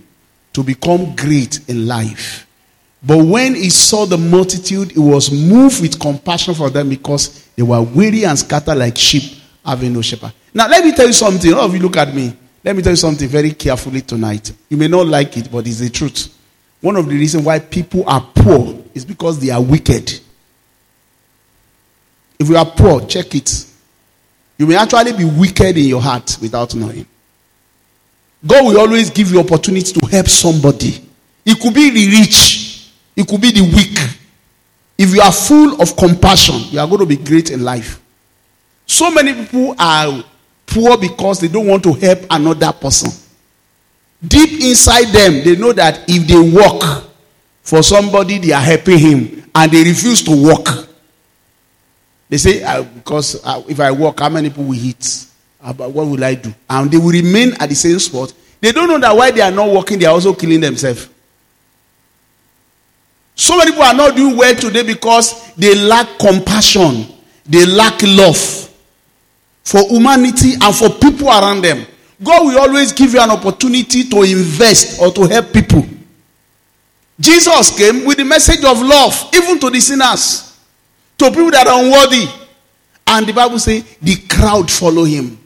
to 0.53 0.63
become 0.63 1.17
great 1.17 1.69
in 1.69 1.87
life. 1.87 2.47
But 3.03 3.25
when 3.25 3.55
he 3.55 3.69
saw 3.71 4.07
the 4.07 4.17
multitude, 4.17 4.93
he 4.93 4.99
was 4.99 5.31
moved 5.31 5.83
with 5.83 5.99
compassion 6.01 6.55
for 6.55 6.71
them 6.71 6.89
because 6.89 7.47
they 7.57 7.63
were 7.63 7.83
weary 7.83 8.25
and 8.25 8.39
scattered 8.39 8.77
like 8.77 8.97
sheep, 8.97 9.41
having 9.65 9.93
no 9.93 10.01
shepherd. 10.03 10.33
Now, 10.55 10.69
let 10.69 10.85
me 10.85 10.93
tell 10.93 11.07
you 11.07 11.13
something. 11.13 11.53
All 11.53 11.61
of 11.67 11.75
you 11.75 11.81
look 11.81 11.97
at 11.97 12.15
me. 12.15 12.35
Let 12.63 12.75
me 12.77 12.83
tell 12.83 12.93
you 12.93 12.97
something 12.97 13.29
very 13.29 13.53
carefully 13.53 14.01
tonight. 14.01 14.53
You 14.71 14.79
may 14.79 14.89
not 14.89 15.07
like 15.07 15.37
it, 15.37 15.51
but 15.53 15.67
it's 15.67 15.81
the 15.81 15.91
truth. 15.91 16.35
One 16.81 16.97
of 16.97 17.07
the 17.07 17.15
reasons 17.15 17.45
why 17.45 17.59
people 17.59 18.09
are 18.09 18.27
poor 18.35 18.79
is 18.95 19.05
because 19.05 19.39
they 19.39 19.51
are 19.51 19.63
wicked. 19.63 20.21
If 22.45 22.51
you 22.51 22.59
are 22.59 22.67
poor, 22.67 23.01
check 23.07 23.35
it. 23.35 23.65
You 24.59 24.67
may 24.67 24.77
actually 24.77 25.15
be 25.15 25.25
wicked 25.25 25.79
in 25.79 25.87
your 25.87 26.03
heart 26.03 26.37
without 26.43 26.75
knowing. 26.75 27.07
God 28.47 28.67
will 28.67 28.79
always 28.81 29.09
give 29.09 29.33
you 29.33 29.41
opportunity 29.41 29.99
to 29.99 30.07
help 30.07 30.29
somebody. 30.29 31.03
It 31.47 31.59
could 31.59 31.73
be 31.73 31.89
the 31.89 32.21
rich, 32.21 32.93
it 33.17 33.27
could 33.27 33.41
be 33.41 33.51
the 33.51 33.63
weak. 33.63 33.99
If 34.99 35.15
you 35.15 35.23
are 35.23 35.33
full 35.33 35.81
of 35.81 35.97
compassion, 35.97 36.57
you 36.69 36.79
are 36.81 36.87
going 36.87 37.01
to 37.01 37.07
be 37.07 37.17
great 37.17 37.51
in 37.51 37.65
life. 37.65 37.99
So 38.85 39.11
many 39.11 39.33
people 39.33 39.75
are 39.79 40.23
poor 40.67 40.99
because 40.99 41.41
they 41.41 41.49
don't 41.49 41.67
want 41.67 41.83
to 41.85 41.95
help 41.95 42.27
another 42.29 42.73
person. 42.73 43.11
Deep 44.23 44.61
inside 44.63 45.07
them, 45.07 45.43
they 45.43 45.57
know 45.57 45.73
that 45.73 46.05
if 46.09 46.29
they 46.29 46.39
work 46.39 47.05
for 47.63 47.83
somebody, 47.83 48.37
they 48.37 48.53
are 48.53 48.61
helping 48.61 48.99
him, 48.99 49.51
and 49.55 49.73
they 49.73 49.83
refuse 49.83 50.23
to 50.25 50.47
work. 50.47 50.91
They 52.29 52.39
say, 52.39 52.63
uh, 52.63 52.83
because 52.83 53.45
uh, 53.45 53.63
if 53.69 53.79
I 53.81 53.91
walk, 53.91 54.21
how 54.21 54.29
many 54.29 54.49
people 54.49 54.65
will 54.65 54.73
hit? 54.73 55.27
About 55.63 55.93
what 55.93 56.07
will 56.07 56.23
I 56.23 56.35
do? 56.35 56.53
And 56.69 56.91
they 56.91 56.99
will 56.99 57.11
remain 57.11 57.55
at 57.61 57.69
the 57.69 57.75
same 57.75 57.99
spot. 57.99 58.33
They 58.61 58.73
don't 58.73 58.89
know 58.89 58.99
that 58.99 59.17
while 59.17 59.33
they 59.33 59.41
are 59.41 59.51
not 59.51 59.69
walking, 59.69 59.99
they 59.99 60.07
are 60.07 60.13
also 60.15 60.35
killing 60.35 60.61
themselves. 60.61 61.09
So 63.35 63.57
many 63.59 63.71
people 63.73 63.85
are 63.85 63.95
not 63.95 64.15
doing 64.15 64.37
well 64.37 64.55
today 64.55 64.83
because 64.83 65.53
they 65.55 65.75
lack 65.75 66.19
compassion, 66.19 67.07
they 67.45 67.67
lack 67.67 68.01
love 68.03 68.65
for 69.65 69.81
humanity 69.89 70.53
and 70.61 70.75
for 70.75 70.91
people 70.91 71.29
around 71.29 71.63
them. 71.63 71.87
God 72.23 72.47
will 72.47 72.59
always 72.59 72.93
give 72.93 73.13
you 73.13 73.21
an 73.21 73.31
opportunity 73.31 74.05
to 74.09 74.23
invest 74.23 75.01
or 75.01 75.11
to 75.13 75.23
help 75.27 75.53
people. 75.53 75.85
Jesus 77.19 77.77
came 77.77 78.05
with 78.05 78.19
the 78.19 78.25
message 78.25 78.65
of 78.65 78.81
love, 78.81 79.31
even 79.35 79.59
to 79.61 79.71
the 79.71 79.81
sinners, 79.81 80.54
to 81.19 81.31
people 81.31 81.51
that 81.51 81.67
are 81.67 81.83
unworthy. 81.83 82.27
And 83.07 83.27
the 83.27 83.33
Bible 83.33 83.59
says 83.59 83.85
the 84.01 84.17
crowd 84.29 84.71
follow 84.71 85.05
him. 85.05 85.39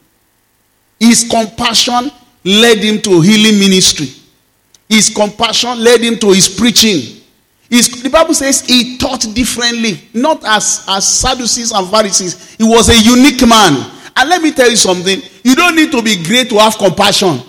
His 0.99 1.29
compassion 1.29 2.11
led 2.45 2.79
him 2.79 3.01
to 3.03 3.21
healing 3.21 3.59
ministry. 3.59 4.09
His 4.89 5.11
compassion 5.11 5.83
led 5.83 6.01
him 6.01 6.19
to 6.19 6.33
his 6.33 6.49
preaching. 6.49 7.23
His, 7.69 8.03
the 8.03 8.09
Bible 8.09 8.33
says 8.33 8.63
he 8.63 8.97
taught 8.97 9.21
differently, 9.35 10.01
not 10.15 10.43
as, 10.45 10.85
as 10.89 11.07
Sadducees 11.07 11.73
and 11.73 11.87
Pharisees. 11.89 12.55
He 12.55 12.65
was 12.65 12.89
a 12.89 12.99
unique 12.99 13.47
man. 13.47 13.91
And 14.17 14.31
let 14.31 14.43
me 14.43 14.53
tell 14.53 14.71
you 14.71 14.77
something 14.77 15.21
you 15.45 15.55
don't 15.55 15.77
need 15.77 15.93
to 15.93 16.03
be 16.03 16.23
great 16.25 16.49
to 16.51 16.59
have 16.59 16.77
compassion. 16.77 17.41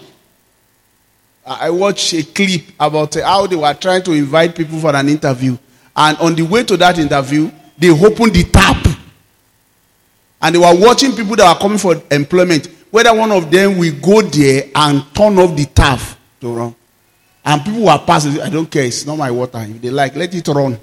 I 1.46 1.70
watched 1.70 2.14
a 2.14 2.24
clip 2.24 2.62
about 2.80 3.16
how 3.16 3.48
they 3.48 3.56
were 3.56 3.74
trying 3.74 4.04
to 4.04 4.12
invite 4.12 4.56
people 4.56 4.80
for 4.80 4.96
an 4.96 5.10
interview. 5.10 5.58
And 5.96 6.18
on 6.20 6.36
the 6.36 6.44
way 6.44 6.64
to 6.66 6.78
that 6.78 7.00
interview, 7.00 7.50
they 7.80 7.90
opened 7.90 8.34
the 8.34 8.44
tap. 8.44 8.86
And 10.42 10.56
they 10.56 10.60
were 10.60 10.86
watching 10.86 11.16
people 11.16 11.36
that 11.36 11.54
were 11.54 11.60
coming 11.60 11.78
for 11.78 12.02
employment. 12.12 12.68
Whether 12.92 13.14
one 13.14 13.32
of 13.32 13.52
them 13.52 13.78
will 13.78 13.94
go 14.00 14.22
there 14.22 14.64
and 14.74 15.04
turn 15.14 15.38
off 15.38 15.56
the 15.56 15.66
tap 15.66 16.00
to 16.42 16.54
run. 16.54 16.76
And 17.44 17.64
people 17.64 17.86
were 17.86 18.02
passing. 18.06 18.40
I 18.42 18.50
don't 18.50 18.70
care. 18.70 18.84
It's 18.84 19.06
not 19.06 19.18
my 19.18 19.32
water. 19.32 19.60
If 19.60 19.82
they 19.82 19.90
like, 19.90 20.16
let 20.16 20.34
it 20.34 20.48
run. 20.48 20.78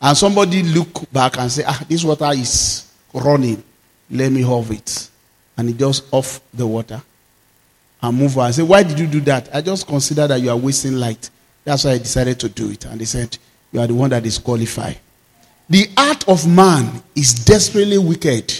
And 0.00 0.16
somebody 0.16 0.62
look 0.62 1.10
back 1.12 1.38
and 1.38 1.50
say, 1.50 1.64
ah, 1.66 1.84
this 1.88 2.04
water 2.04 2.30
is 2.32 2.90
running. 3.14 3.62
Let 4.10 4.32
me 4.32 4.44
off 4.44 4.70
it. 4.70 5.08
And 5.56 5.68
he 5.68 5.74
just 5.74 6.12
off 6.12 6.40
the 6.52 6.66
water 6.66 7.00
and 8.02 8.18
move 8.18 8.36
on. 8.36 8.46
I 8.46 8.50
said, 8.50 8.68
Why 8.68 8.82
did 8.82 8.98
you 8.98 9.06
do 9.06 9.20
that? 9.22 9.48
I 9.54 9.60
just 9.60 9.86
consider 9.86 10.26
that 10.26 10.40
you 10.40 10.50
are 10.50 10.56
wasting 10.56 10.94
light. 10.94 11.30
That's 11.64 11.84
why 11.84 11.92
I 11.92 11.98
decided 11.98 12.40
to 12.40 12.48
do 12.48 12.70
it. 12.70 12.84
And 12.84 13.00
they 13.00 13.04
said, 13.04 13.38
You 13.70 13.80
are 13.80 13.86
the 13.86 13.94
one 13.94 14.10
that 14.10 14.26
is 14.26 14.38
qualified. 14.38 14.98
The 15.72 15.88
heart 15.96 16.28
of 16.28 16.46
man 16.46 17.02
is 17.14 17.32
desperately 17.32 17.96
wicked. 17.96 18.52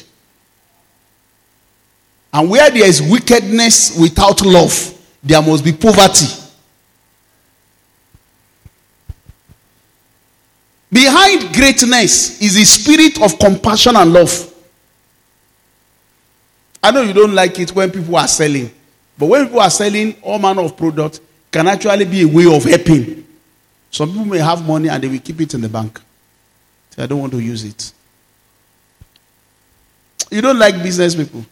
And 2.33 2.49
where 2.49 2.71
there 2.71 2.87
is 2.89 3.03
wickedness 3.03 3.99
without 4.01 4.41
love, 4.41 4.99
there 5.23 5.43
must 5.43 5.63
be 5.63 5.73
poverty. 5.75 6.25
Behind 10.91 11.55
greatness 11.55 12.41
is 12.41 12.55
the 12.55 12.65
spirit 12.65 13.21
of 13.21 13.39
compassion 13.39 13.95
and 13.95 14.11
love. 14.11 14.55
I 16.83 16.93
know 16.93 17.03
you 17.03 17.13
don't 17.13 17.35
like 17.35 17.59
it 17.59 17.75
when 17.75 17.91
people 17.91 18.17
are 18.17 18.27
selling. 18.27 18.71
But 19.19 19.27
when 19.27 19.45
people 19.45 19.61
are 19.61 19.69
selling 19.69 20.17
all 20.23 20.39
manner 20.39 20.63
of 20.63 20.79
products, 20.79 21.21
can 21.51 21.69
actually 21.69 22.07
be 22.07 22.23
a 22.23 22.27
way 22.27 22.47
of 22.47 22.65
helping. 22.65 23.27
Some 23.91 24.09
people 24.13 24.25
may 24.25 24.39
have 24.39 24.67
money 24.67 24.89
and 24.89 25.05
they 25.05 25.09
will 25.09 25.21
keep 25.21 25.43
it 25.43 25.53
in 25.53 25.61
the 25.61 25.69
bank. 25.69 26.01
So 26.95 27.03
I 27.03 27.07
don't 27.07 27.21
want 27.21 27.33
to 27.33 27.41
use 27.41 27.65
it. 27.65 27.93
You 30.31 30.41
don't 30.41 30.59
like 30.59 30.83
business 30.83 31.15
people. 31.15 31.45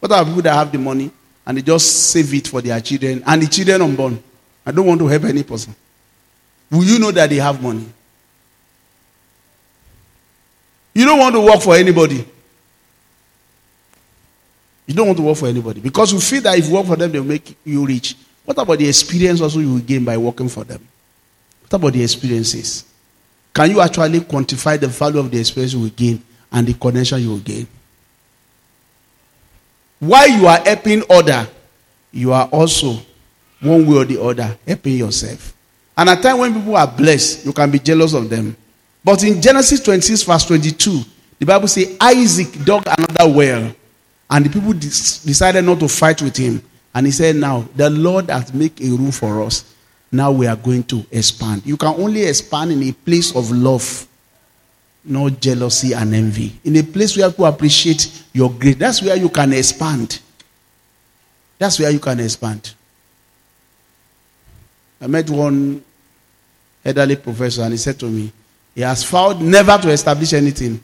What 0.00 0.12
are 0.12 0.24
people 0.24 0.42
that 0.42 0.54
have 0.54 0.70
the 0.72 0.78
money 0.78 1.10
and 1.46 1.56
they 1.58 1.62
just 1.62 2.10
save 2.10 2.32
it 2.34 2.48
for 2.48 2.60
their 2.60 2.80
children 2.80 3.22
and 3.26 3.42
the 3.42 3.46
children 3.46 3.82
unborn? 3.82 4.22
I 4.66 4.72
don't 4.72 4.86
want 4.86 5.00
to 5.00 5.06
help 5.06 5.24
any 5.24 5.42
person. 5.42 5.74
Will 6.70 6.84
you 6.84 6.98
know 6.98 7.10
that 7.10 7.28
they 7.30 7.36
have 7.36 7.62
money? 7.62 7.86
You 10.94 11.04
don't 11.04 11.18
want 11.18 11.34
to 11.34 11.40
work 11.40 11.60
for 11.60 11.74
anybody. 11.76 12.24
You 14.86 14.94
don't 14.94 15.06
want 15.06 15.18
to 15.18 15.22
work 15.24 15.36
for 15.36 15.46
anybody 15.46 15.80
because 15.80 16.12
you 16.12 16.20
feel 16.20 16.42
that 16.42 16.58
if 16.58 16.66
you 16.68 16.74
work 16.74 16.86
for 16.86 16.96
them, 16.96 17.12
they'll 17.12 17.22
make 17.22 17.56
you 17.64 17.86
rich. 17.86 18.16
What 18.44 18.58
about 18.58 18.78
the 18.78 18.88
experience 18.88 19.40
also 19.40 19.60
you 19.60 19.74
will 19.74 19.80
gain 19.80 20.04
by 20.04 20.16
working 20.16 20.48
for 20.48 20.64
them? 20.64 20.86
What 21.62 21.74
about 21.74 21.92
the 21.92 22.02
experiences? 22.02 22.89
Can 23.54 23.70
you 23.70 23.80
actually 23.80 24.20
quantify 24.20 24.78
the 24.78 24.88
value 24.88 25.18
of 25.18 25.30
the 25.30 25.38
experience 25.38 25.72
you 25.72 25.80
will 25.80 25.88
gain 25.90 26.22
and 26.52 26.66
the 26.66 26.74
connection 26.74 27.20
you 27.20 27.30
will 27.30 27.38
gain? 27.38 27.66
While 29.98 30.28
you 30.28 30.46
are 30.46 30.58
helping 30.60 31.02
other, 31.10 31.46
you 32.12 32.32
are 32.32 32.46
also 32.46 32.96
one 33.60 33.86
way 33.86 33.96
or 33.96 34.04
the 34.04 34.20
other 34.20 34.56
helping 34.66 34.96
yourself. 34.96 35.54
And 35.96 36.08
at 36.08 36.22
time 36.22 36.38
when 36.38 36.54
people 36.54 36.76
are 36.76 36.86
blessed, 36.86 37.44
you 37.44 37.52
can 37.52 37.70
be 37.70 37.78
jealous 37.78 38.14
of 38.14 38.30
them. 38.30 38.56
But 39.04 39.22
in 39.24 39.40
Genesis 39.42 39.80
26, 39.80 40.22
verse 40.22 40.44
22, 40.46 41.00
the 41.38 41.46
Bible 41.46 41.68
says 41.68 41.96
Isaac 42.00 42.64
dug 42.64 42.84
another 42.86 43.30
well 43.30 43.74
and 44.30 44.46
the 44.46 44.48
people 44.48 44.72
decided 44.72 45.64
not 45.64 45.80
to 45.80 45.88
fight 45.88 46.22
with 46.22 46.36
him. 46.36 46.62
And 46.94 47.06
he 47.06 47.12
said, 47.12 47.36
Now, 47.36 47.66
the 47.74 47.90
Lord 47.90 48.30
has 48.30 48.52
made 48.54 48.80
a 48.80 48.88
room 48.90 49.10
for 49.10 49.42
us. 49.42 49.74
Now 50.12 50.32
we 50.32 50.46
are 50.46 50.56
going 50.56 50.82
to 50.84 51.04
expand. 51.10 51.62
You 51.64 51.76
can 51.76 51.94
only 52.00 52.22
expand 52.24 52.72
in 52.72 52.82
a 52.82 52.92
place 52.92 53.34
of 53.34 53.50
love, 53.50 54.06
not 55.04 55.40
jealousy 55.40 55.92
and 55.92 56.14
envy. 56.14 56.52
In 56.64 56.76
a 56.76 56.82
place 56.82 57.16
where 57.16 57.30
people 57.30 57.46
appreciate 57.46 58.24
your 58.32 58.50
great. 58.50 58.78
That's 58.78 59.02
where 59.02 59.16
you 59.16 59.28
can 59.28 59.52
expand. 59.52 60.20
That's 61.58 61.78
where 61.78 61.90
you 61.90 62.00
can 62.00 62.18
expand. 62.20 62.74
I 65.00 65.06
met 65.06 65.30
one 65.30 65.82
elderly 66.84 67.16
professor 67.16 67.62
and 67.62 67.72
he 67.72 67.76
said 67.78 67.98
to 68.00 68.06
me, 68.06 68.32
he 68.74 68.80
has 68.82 69.04
vowed 69.04 69.40
never 69.40 69.78
to 69.78 69.90
establish 69.90 70.32
anything. 70.32 70.82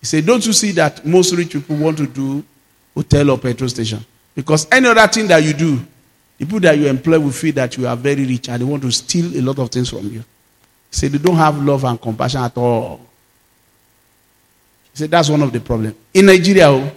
He 0.00 0.06
said, 0.06 0.26
Don't 0.26 0.44
you 0.46 0.52
see 0.52 0.72
that 0.72 1.04
most 1.04 1.34
rich 1.34 1.52
people 1.52 1.76
want 1.76 1.98
to 1.98 2.06
do 2.06 2.44
hotel 2.94 3.30
or 3.30 3.38
petrol 3.38 3.68
station? 3.68 4.04
Because 4.34 4.66
any 4.72 4.88
other 4.88 5.06
thing 5.08 5.26
that 5.28 5.42
you 5.42 5.52
do, 5.52 5.80
people 6.40 6.58
that 6.60 6.76
you 6.78 6.86
employ 6.86 7.18
will 7.20 7.30
feel 7.30 7.52
that 7.52 7.76
you 7.76 7.86
are 7.86 7.94
very 7.96 8.24
rich 8.24 8.48
and 8.48 8.60
they 8.62 8.64
want 8.64 8.82
to 8.82 8.90
steal 8.90 9.26
a 9.38 9.42
lot 9.42 9.58
of 9.58 9.68
things 9.70 9.90
from 9.90 10.06
you. 10.10 10.20
He 10.20 10.24
said, 10.96 11.12
They 11.12 11.18
don't 11.18 11.36
have 11.36 11.62
love 11.62 11.84
and 11.84 12.00
compassion 12.00 12.40
at 12.40 12.56
all. 12.56 12.98
He 14.92 14.98
said, 14.98 15.10
That's 15.10 15.28
one 15.28 15.42
of 15.42 15.52
the 15.52 15.60
problems. 15.60 15.94
In 16.14 16.26
Nigeria, 16.26 16.70
oh, 16.70 16.90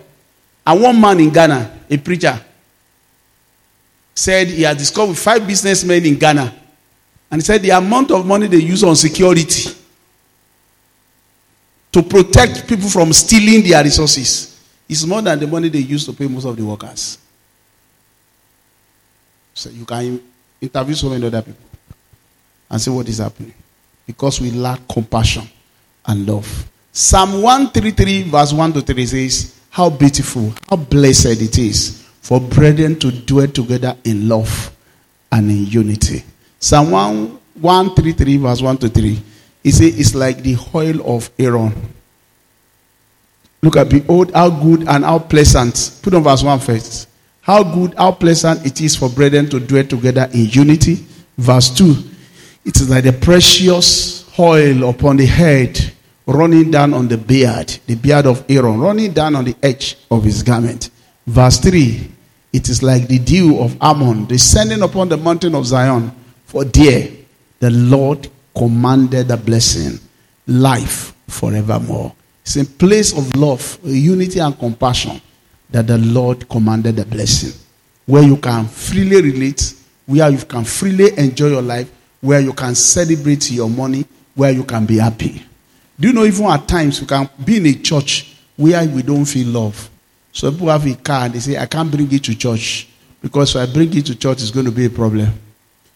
and 0.65 0.81
one 0.81 0.99
man 0.99 1.19
in 1.19 1.29
Ghana, 1.29 1.79
a 1.89 1.97
preacher, 1.97 2.39
said 4.15 4.47
he 4.47 4.61
had 4.61 4.77
discovered 4.77 5.17
five 5.17 5.45
businessmen 5.45 6.05
in 6.05 6.15
Ghana. 6.17 6.53
And 7.29 7.41
he 7.41 7.45
said 7.45 7.61
the 7.61 7.71
amount 7.71 8.11
of 8.11 8.25
money 8.25 8.47
they 8.47 8.57
use 8.57 8.83
on 8.83 8.95
security 8.95 9.71
to 11.91 12.01
protect 12.01 12.67
people 12.67 12.87
from 12.89 13.11
stealing 13.11 13.61
their 13.67 13.83
resources 13.83 14.61
is 14.87 15.05
more 15.05 15.21
than 15.21 15.37
the 15.39 15.47
money 15.47 15.67
they 15.67 15.79
use 15.79 16.05
to 16.05 16.13
pay 16.13 16.27
most 16.27 16.45
of 16.45 16.55
the 16.55 16.63
workers. 16.63 17.17
So 19.53 19.69
you 19.69 19.85
can 19.85 20.21
interview 20.59 20.95
so 20.95 21.09
many 21.09 21.25
other 21.25 21.41
people 21.41 21.63
and 22.69 22.81
see 22.81 22.89
what 22.89 23.07
is 23.07 23.19
happening. 23.19 23.53
Because 24.05 24.41
we 24.41 24.51
lack 24.51 24.87
compassion 24.87 25.47
and 26.05 26.27
love. 26.27 26.69
Psalm 26.91 27.41
133, 27.41 28.23
verse 28.23 28.53
1 28.53 28.73
to 28.73 28.81
3 28.81 29.05
says, 29.05 29.59
How 29.69 29.89
beautiful, 29.89 30.53
how 30.69 30.75
blessed 30.75 31.41
it 31.41 31.57
is 31.57 32.03
for 32.21 32.39
brethren 32.39 32.99
to 32.99 33.11
dwell 33.11 33.47
together 33.47 33.95
in 34.03 34.27
love 34.27 34.71
and 35.31 35.49
in 35.49 35.65
unity. 35.65 36.23
Psalm 36.59 36.91
1, 36.91 37.39
133, 37.61 38.37
verse 38.37 38.61
1 38.61 38.77
to 38.77 38.89
3 38.89 39.23
he 39.63 39.71
said, 39.71 39.93
It's 39.95 40.13
like 40.13 40.43
the 40.43 40.57
oil 40.75 41.15
of 41.15 41.31
Aaron. 41.39 41.73
Look 43.61 43.77
at, 43.77 43.89
behold, 43.89 44.31
how 44.33 44.49
good 44.49 44.87
and 44.87 45.05
how 45.05 45.19
pleasant. 45.19 45.99
Put 46.01 46.13
on 46.13 46.23
verse 46.23 46.43
1 46.43 46.59
first. 46.59 47.07
How 47.43 47.61
good, 47.61 47.93
how 47.95 48.13
pleasant 48.13 48.65
it 48.65 48.79
is 48.79 48.95
for 48.95 49.09
brethren 49.09 49.49
to 49.49 49.59
dwell 49.59 49.83
together 49.83 50.29
in 50.33 50.45
unity. 50.45 51.05
Verse 51.37 51.69
2. 51.71 51.93
It 52.63 52.77
is 52.77 52.89
like 52.89 53.03
the 53.03 53.11
precious 53.11 54.23
oil 54.39 54.89
upon 54.89 55.17
the 55.17 55.25
head 55.25 55.77
running 56.25 56.71
down 56.71 56.93
on 56.93 57.09
the 57.09 57.17
beard, 57.17 57.67
the 57.85 57.95
beard 57.95 58.27
of 58.27 58.45
Aaron, 58.49 58.79
running 58.79 59.11
down 59.11 59.35
on 59.35 59.43
the 59.43 59.57
edge 59.61 59.97
of 60.09 60.23
his 60.23 60.41
garment. 60.41 60.89
Verse 61.27 61.59
3. 61.59 62.09
It 62.53 62.69
is 62.69 62.81
like 62.81 63.09
the 63.09 63.19
dew 63.19 63.59
of 63.59 63.77
Hermon 63.81 64.25
descending 64.25 64.81
upon 64.81 65.09
the 65.09 65.17
mountain 65.17 65.53
of 65.53 65.65
Zion. 65.65 66.13
For 66.45 66.63
there 66.63 67.09
the 67.59 67.71
Lord 67.71 68.29
commanded 68.55 69.27
the 69.27 69.35
blessing, 69.35 69.99
life 70.47 71.13
forevermore. 71.27 72.13
It's 72.43 72.55
a 72.55 72.63
place 72.63 73.11
of 73.11 73.35
love, 73.35 73.79
unity, 73.83 74.39
and 74.39 74.57
compassion 74.57 75.19
that 75.73 75.87
the 75.87 75.97
Lord 75.97 76.47
commanded 76.47 76.95
the 76.95 77.05
blessing. 77.05 77.51
Where 78.05 78.23
you 78.23 78.37
can 78.37 78.65
freely 78.67 79.21
relate, 79.21 79.73
where 80.05 80.29
you 80.29 80.37
can 80.37 80.63
freely 80.63 81.17
enjoy 81.17 81.47
your 81.47 81.61
life, 81.61 81.91
where 82.21 82.39
you 82.39 82.53
can 82.53 82.75
celebrate 82.75 83.51
your 83.51 83.69
money, 83.69 84.05
where 84.35 84.51
you 84.51 84.63
can 84.63 84.85
be 84.85 84.97
happy. 84.97 85.43
Do 85.99 86.07
you 86.07 86.13
know, 86.13 86.23
even 86.23 86.45
at 86.45 86.65
times, 86.67 87.01
you 87.01 87.07
can 87.07 87.29
be 87.43 87.57
in 87.57 87.65
a 87.65 87.73
church 87.73 88.37
where 88.55 88.87
we 88.87 89.01
don't 89.01 89.25
feel 89.25 89.47
love. 89.47 89.89
So 90.31 90.49
people 90.51 90.69
have 90.69 90.85
a 90.87 90.95
car 90.95 91.25
and 91.25 91.33
they 91.33 91.39
say, 91.39 91.57
I 91.57 91.65
can't 91.65 91.91
bring 91.91 92.09
it 92.11 92.23
to 92.23 92.35
church 92.35 92.87
because 93.21 93.55
if 93.55 93.69
I 93.69 93.71
bring 93.71 93.93
it 93.97 94.05
to 94.05 94.15
church, 94.15 94.41
it's 94.41 94.51
going 94.51 94.65
to 94.65 94.71
be 94.71 94.85
a 94.85 94.89
problem. 94.89 95.29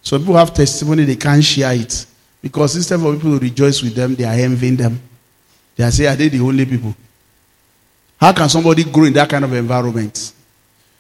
So 0.02 0.20
people 0.20 0.36
have 0.36 0.54
testimony, 0.54 1.06
they 1.06 1.16
can't 1.16 1.44
share 1.44 1.74
it 1.74 2.06
Because 2.42 2.76
instead 2.76 3.00
of 3.00 3.16
people 3.16 3.38
to 3.38 3.40
rejoice 3.40 3.82
with 3.82 3.96
them, 3.96 4.16
they 4.16 4.24
are 4.24 4.34
envying 4.34 4.76
them. 4.76 5.02
They 5.76 5.84
are 5.84 5.92
saying, 5.92 6.10
Are 6.10 6.16
they 6.16 6.30
the 6.30 6.40
only 6.40 6.66
people? 6.66 6.96
How 8.20 8.34
can 8.34 8.50
somebody 8.50 8.84
grow 8.84 9.06
in 9.06 9.14
that 9.14 9.30
kind 9.30 9.46
of 9.46 9.54
environment? 9.54 10.34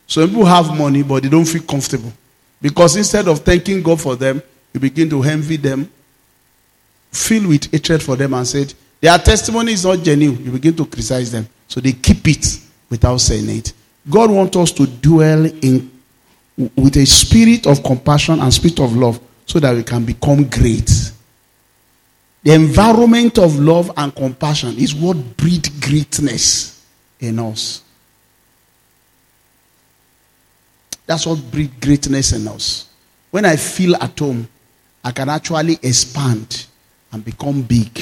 So 0.05 0.25
people 0.27 0.45
have 0.45 0.75
money, 0.77 1.03
but 1.03 1.23
they 1.23 1.29
don't 1.29 1.45
feel 1.45 1.63
comfortable. 1.63 2.13
Because 2.61 2.95
instead 2.95 3.27
of 3.27 3.39
thanking 3.39 3.81
God 3.81 3.99
for 3.99 4.15
them, 4.15 4.41
you 4.73 4.79
begin 4.79 5.09
to 5.09 5.23
envy 5.23 5.57
them, 5.57 5.89
filled 7.11 7.47
with 7.47 7.71
hatred 7.71 8.01
for 8.01 8.15
them, 8.15 8.33
and 8.33 8.47
said, 8.47 8.73
Their 9.01 9.17
testimony 9.17 9.73
is 9.73 9.85
not 9.85 9.99
genuine. 10.03 10.43
You 10.43 10.51
begin 10.51 10.75
to 10.75 10.85
criticize 10.85 11.31
them. 11.31 11.47
So 11.67 11.79
they 11.81 11.93
keep 11.93 12.27
it 12.27 12.59
without 12.89 13.17
saying 13.17 13.49
it. 13.49 13.73
God 14.09 14.31
wants 14.31 14.55
us 14.55 14.71
to 14.73 14.87
dwell 14.87 15.45
in 15.45 15.91
with 16.75 16.95
a 16.97 17.05
spirit 17.05 17.67
of 17.67 17.83
compassion 17.83 18.39
and 18.39 18.53
spirit 18.53 18.79
of 18.79 18.95
love 18.95 19.19
so 19.45 19.59
that 19.59 19.75
we 19.75 19.83
can 19.83 20.05
become 20.05 20.47
great. 20.47 20.89
The 22.43 22.53
environment 22.53 23.37
of 23.37 23.59
love 23.59 23.91
and 23.97 24.15
compassion 24.15 24.77
is 24.77 24.95
what 24.95 25.15
breeds 25.35 25.69
greatness 25.69 26.76
in 27.19 27.39
us. 27.39 27.81
That's 31.05 31.25
what 31.25 31.39
breeds 31.51 31.73
greatness 31.79 32.33
in 32.33 32.47
us. 32.47 32.87
When 33.31 33.45
I 33.45 33.55
feel 33.55 33.95
at 33.95 34.17
home, 34.19 34.47
I 35.03 35.11
can 35.11 35.29
actually 35.29 35.79
expand 35.81 36.65
and 37.11 37.23
become 37.23 37.61
big. 37.61 37.99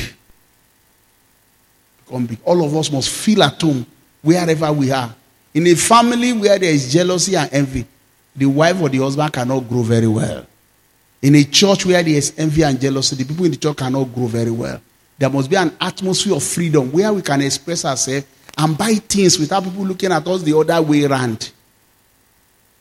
Become 2.05 2.25
big. 2.25 2.39
All 2.43 2.63
of 2.65 2.75
us 2.75 2.91
must 2.91 3.09
feel 3.09 3.43
at 3.43 3.61
home 3.61 3.85
wherever 4.21 4.71
we 4.73 4.91
are. 4.91 5.13
In 5.53 5.67
a 5.67 5.75
family 5.75 6.33
where 6.33 6.57
there 6.57 6.71
is 6.73 6.91
jealousy 6.91 7.35
and 7.35 7.51
envy, 7.53 7.85
the 8.35 8.45
wife 8.45 8.81
or 8.81 8.89
the 8.89 8.97
husband 8.97 9.31
cannot 9.31 9.69
grow 9.69 9.83
very 9.83 10.07
well. 10.07 10.45
In 11.21 11.35
a 11.35 11.43
church 11.43 11.85
where 11.85 12.03
there 12.03 12.13
is 12.15 12.33
envy 12.37 12.63
and 12.63 12.79
jealousy, 12.79 13.15
the 13.15 13.23
people 13.23 13.45
in 13.45 13.51
the 13.51 13.57
church 13.57 13.77
cannot 13.77 14.13
grow 14.13 14.27
very 14.27 14.51
well. 14.51 14.81
There 15.17 15.29
must 15.29 15.49
be 15.49 15.55
an 15.55 15.75
atmosphere 15.79 16.35
of 16.35 16.43
freedom 16.43 16.91
where 16.91 17.13
we 17.13 17.21
can 17.21 17.41
express 17.41 17.85
ourselves 17.85 18.25
and 18.57 18.77
buy 18.77 18.93
things 18.95 19.37
without 19.37 19.63
people 19.63 19.85
looking 19.85 20.11
at 20.11 20.25
us 20.27 20.41
the 20.43 20.57
other 20.57 20.81
way 20.81 21.03
around. 21.05 21.51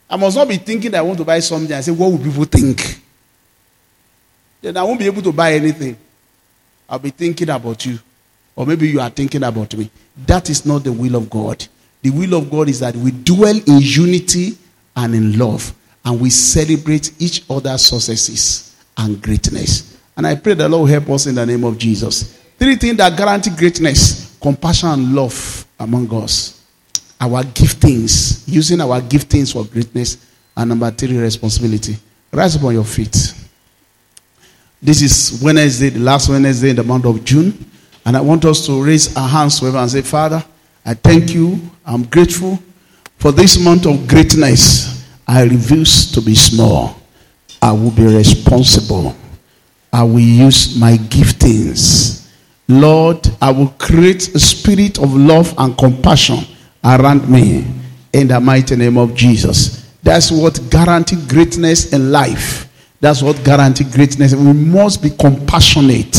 I 0.09 0.15
must 0.17 0.37
not 0.37 0.47
be 0.47 0.57
thinking 0.57 0.91
that 0.91 0.99
I 0.99 1.01
want 1.01 1.17
to 1.17 1.25
buy 1.25 1.39
something 1.39 1.71
and 1.71 1.83
say, 1.83 1.91
What 1.91 2.11
will 2.11 2.19
people 2.19 2.45
think? 2.45 3.01
Then 4.61 4.77
I 4.77 4.83
won't 4.83 4.99
be 4.99 5.05
able 5.05 5.21
to 5.21 5.31
buy 5.31 5.53
anything. 5.53 5.97
I'll 6.87 6.99
be 6.99 7.09
thinking 7.09 7.49
about 7.49 7.85
you. 7.85 7.99
Or 8.55 8.65
maybe 8.65 8.87
you 8.87 9.01
are 9.01 9.09
thinking 9.09 9.43
about 9.43 9.75
me. 9.75 9.89
That 10.25 10.49
is 10.49 10.65
not 10.65 10.83
the 10.83 10.91
will 10.91 11.15
of 11.15 11.29
God. 11.29 11.65
The 12.01 12.09
will 12.11 12.35
of 12.35 12.49
God 12.49 12.69
is 12.69 12.79
that 12.79 12.95
we 12.95 13.11
dwell 13.11 13.55
in 13.55 13.79
unity 13.79 14.57
and 14.95 15.13
in 15.13 15.37
love, 15.37 15.73
and 16.05 16.21
we 16.21 16.29
celebrate 16.29 17.11
each 17.19 17.43
other's 17.49 17.81
successes 17.81 18.75
and 18.97 19.21
greatness. 19.21 19.97
And 20.15 20.25
I 20.25 20.35
pray 20.35 20.53
the 20.53 20.69
Lord 20.69 20.89
help 20.89 21.09
us 21.09 21.25
in 21.25 21.35
the 21.35 21.45
name 21.45 21.63
of 21.65 21.77
Jesus. 21.77 22.39
Three 22.57 22.75
things 22.75 22.97
that 22.97 23.17
guarantee 23.17 23.49
greatness 23.49 24.37
compassion 24.39 24.89
and 24.89 25.15
love 25.15 25.64
among 25.79 26.13
us. 26.13 26.63
Our 27.19 27.43
giftings, 27.43 28.43
using 28.47 28.81
our 28.81 29.01
giftings 29.01 29.53
for 29.53 29.63
greatness. 29.65 30.17
And 30.55 30.69
number 30.69 30.91
three, 30.91 31.17
responsibility. 31.17 31.97
Rise 32.31 32.55
up 32.57 32.63
on 32.63 32.73
your 32.73 32.83
feet. 32.83 33.33
This 34.81 35.01
is 35.01 35.41
Wednesday, 35.41 35.89
the 35.89 35.99
last 35.99 36.29
Wednesday 36.29 36.69
in 36.69 36.75
the 36.75 36.83
month 36.83 37.05
of 37.05 37.23
June. 37.23 37.69
And 38.05 38.15
I 38.15 38.21
want 38.21 38.45
us 38.45 38.65
to 38.67 38.83
raise 38.83 39.15
our 39.17 39.27
hands 39.27 39.59
to 39.59 39.65
heaven 39.65 39.81
and 39.81 39.89
say, 39.91 40.01
Father, 40.01 40.43
I 40.85 40.93
thank 40.93 41.33
you. 41.33 41.59
I'm 41.85 42.03
grateful 42.03 42.59
for 43.17 43.31
this 43.31 43.57
month 43.63 43.87
of 43.87 44.07
greatness. 44.07 45.03
I 45.27 45.43
refuse 45.43 46.11
to 46.11 46.21
be 46.21 46.35
small. 46.35 47.01
I 47.61 47.71
will 47.71 47.91
be 47.91 48.03
responsible. 48.03 49.15
I 49.91 50.03
will 50.03 50.19
use 50.19 50.77
my 50.77 50.97
giftings. 50.97 52.24
Lord, 52.67 53.27
I 53.41 53.51
will 53.51 53.69
create 53.77 54.33
a 54.35 54.39
spirit 54.39 54.97
of 54.97 55.13
love 55.15 55.53
and 55.57 55.77
compassion 55.77 56.39
around 56.83 57.29
me 57.29 57.65
in 58.13 58.27
the 58.27 58.39
mighty 58.39 58.75
name 58.75 58.97
of 58.97 59.13
Jesus. 59.13 59.85
That's 60.01 60.31
what 60.31 60.59
guarantees 60.69 61.25
greatness 61.27 61.93
in 61.93 62.11
life. 62.11 62.71
That's 63.01 63.21
what 63.21 63.43
guarantees 63.43 63.93
greatness. 63.93 64.33
We 64.33 64.53
must 64.53 65.03
be 65.03 65.09
compassionate. 65.09 66.15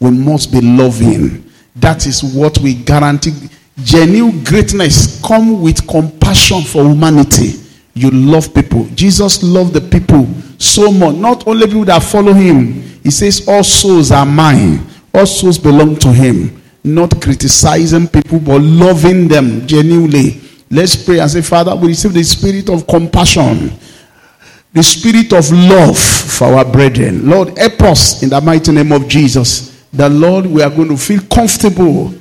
We 0.00 0.10
must 0.10 0.52
be 0.52 0.60
loving. 0.60 1.50
That 1.76 2.06
is 2.06 2.22
what 2.22 2.58
we 2.58 2.74
guarantee 2.74 3.48
genuine 3.82 4.42
greatness 4.42 5.20
come 5.22 5.62
with 5.62 5.86
compassion 5.86 6.62
for 6.62 6.84
humanity. 6.84 7.60
You 7.94 8.10
love 8.10 8.54
people. 8.54 8.86
Jesus 8.94 9.42
loved 9.42 9.72
the 9.72 9.80
people 9.80 10.28
so 10.58 10.92
much. 10.92 11.16
Not 11.16 11.46
only 11.46 11.66
people 11.66 11.84
that 11.86 12.02
follow 12.02 12.32
him. 12.32 12.82
He 13.02 13.10
says, 13.10 13.46
All 13.48 13.64
souls 13.64 14.10
are 14.12 14.26
mine. 14.26 14.86
All 15.14 15.26
souls 15.26 15.58
belong 15.58 15.96
to 15.96 16.12
him. 16.12 16.62
Not 16.84 17.20
criticizing 17.20 18.08
people, 18.08 18.40
but 18.40 18.60
loving 18.60 19.28
them 19.28 19.66
genuinely. 19.66 20.40
Let's 20.70 20.96
pray 20.96 21.18
and 21.20 21.30
say, 21.30 21.42
Father, 21.42 21.74
we 21.74 21.88
receive 21.88 22.12
the 22.12 22.22
spirit 22.22 22.68
of 22.68 22.86
compassion, 22.86 23.72
the 24.72 24.82
spirit 24.82 25.32
of 25.32 25.50
love 25.50 25.98
for 25.98 26.54
our 26.54 26.64
brethren. 26.64 27.28
Lord, 27.28 27.56
help 27.58 27.82
us 27.82 28.22
in 28.22 28.28
the 28.28 28.40
mighty 28.40 28.72
name 28.72 28.92
of 28.92 29.08
Jesus. 29.08 29.84
The 29.92 30.08
Lord, 30.08 30.46
we 30.46 30.62
are 30.62 30.70
going 30.70 30.88
to 30.88 30.96
feel 30.96 31.20
comfortable 31.22 32.14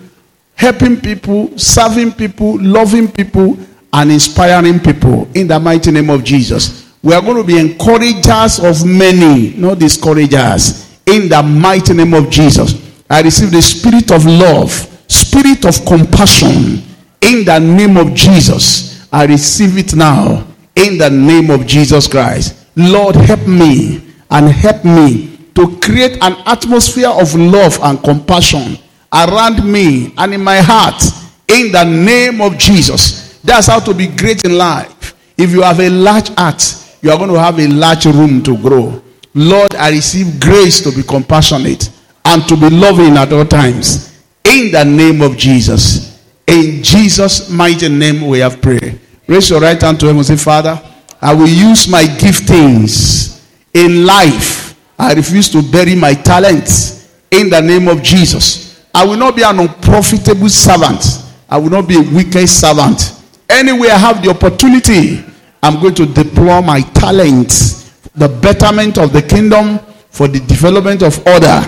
helping 0.57 0.99
people, 0.99 1.57
serving 1.57 2.11
people, 2.13 2.59
loving 2.59 3.09
people, 3.09 3.57
and 3.93 4.11
inspiring 4.11 4.79
people 4.79 5.27
in 5.33 5.47
the 5.47 5.59
mighty 5.59 5.91
name 5.91 6.09
of 6.09 6.23
Jesus. 6.23 6.91
We 7.03 7.13
are 7.13 7.21
going 7.21 7.37
to 7.37 7.43
be 7.43 7.59
encouragers 7.59 8.59
of 8.59 8.85
many, 8.85 9.53
not 9.53 9.79
discouragers, 9.79 10.86
in 11.07 11.29
the 11.29 11.41
mighty 11.41 11.93
name 11.93 12.13
of 12.13 12.29
Jesus. 12.29 12.75
I 13.09 13.21
receive 13.21 13.51
the 13.51 13.61
spirit 13.61 14.11
of 14.11 14.25
love, 14.25 14.71
spirit 15.07 15.65
of 15.65 15.83
compassion, 15.85 16.83
in 17.21 17.45
the 17.45 17.59
name 17.59 17.97
of 17.97 18.13
Jesus. 18.13 19.07
I 19.11 19.25
receive 19.25 19.77
it 19.77 19.95
now, 19.95 20.45
in 20.75 20.97
the 20.97 21.09
name 21.09 21.49
of 21.49 21.65
Jesus 21.65 22.07
Christ. 22.07 22.67
Lord, 22.75 23.15
help 23.15 23.47
me 23.47 24.03
and 24.29 24.49
help 24.49 24.83
me 24.83 25.37
to 25.55 25.79
create 25.79 26.21
an 26.21 26.35
atmosphere 26.45 27.09
of 27.09 27.33
love 27.33 27.79
and 27.81 28.03
compassion 28.03 28.77
around 29.13 29.63
me 29.63 30.13
and 30.17 30.33
in 30.33 30.43
my 30.43 30.57
heart 30.59 31.01
in 31.47 31.71
the 31.71 31.83
name 31.83 32.41
of 32.41 32.57
Jesus. 32.57 33.39
That's 33.41 33.67
how 33.67 33.79
to 33.79 33.93
be 33.93 34.07
great 34.07 34.43
in 34.43 34.57
life. 34.57 35.15
If 35.37 35.51
you 35.51 35.61
have 35.61 35.79
a 35.79 35.89
large 35.89 36.29
heart, 36.35 36.61
you 37.01 37.09
are 37.11 37.17
going 37.17 37.31
to 37.31 37.39
have 37.39 37.59
a 37.59 37.67
large 37.67 38.05
room 38.05 38.43
to 38.43 38.57
grow. 38.57 39.01
Lord, 39.37 39.75
I 39.75 39.91
receive 39.91 40.39
grace 40.39 40.81
to 40.81 40.91
be 40.91 41.03
compassionate 41.03 41.91
and 42.25 42.47
to 42.47 42.57
be 42.57 42.71
loving 42.71 43.17
at 43.17 43.31
all 43.31 43.45
times. 43.45 44.19
In 44.43 44.71
the 44.71 44.83
name 44.83 45.21
of 45.21 45.37
Jesus. 45.37 46.23
In 46.47 46.81
Jesus' 46.81 47.47
mighty 47.49 47.87
name 47.87 48.25
we 48.25 48.39
have 48.39 48.59
prayed. 48.61 48.99
Raise 49.27 49.51
your 49.51 49.61
right 49.61 49.79
hand 49.79 49.99
to 49.99 50.09
him 50.09 50.17
and 50.17 50.25
say, 50.25 50.37
Father, 50.37 50.81
I 51.21 51.35
will 51.35 51.47
use 51.47 51.87
my 51.87 52.03
giftings 52.03 53.45
in 53.75 54.07
life. 54.07 54.75
I 54.97 55.13
refuse 55.13 55.49
to 55.49 55.61
bury 55.61 55.93
my 55.93 56.15
talents 56.15 57.15
in 57.29 57.51
the 57.51 57.61
name 57.61 57.87
of 57.87 58.01
Jesus. 58.01 58.83
I 58.95 59.05
will 59.05 59.17
not 59.17 59.35
be 59.35 59.43
an 59.43 59.59
unprofitable 59.59 60.49
servant. 60.49 61.03
I 61.47 61.57
will 61.57 61.69
not 61.69 61.87
be 61.87 61.97
a 61.97 62.01
wicked 62.01 62.47
servant. 62.49 63.21
Anywhere 63.47 63.91
I 63.91 63.97
have 63.97 64.23
the 64.23 64.29
opportunity, 64.31 65.23
I'm 65.61 65.79
going 65.79 65.93
to 65.95 66.07
deploy 66.07 66.61
my 66.61 66.81
talents, 66.81 67.76
the 68.17 68.27
betterment 68.27 68.97
of 68.97 69.13
the 69.13 69.21
kingdom, 69.21 69.79
for 70.09 70.27
the 70.27 70.39
development 70.41 71.03
of 71.03 71.17
order. 71.27 71.61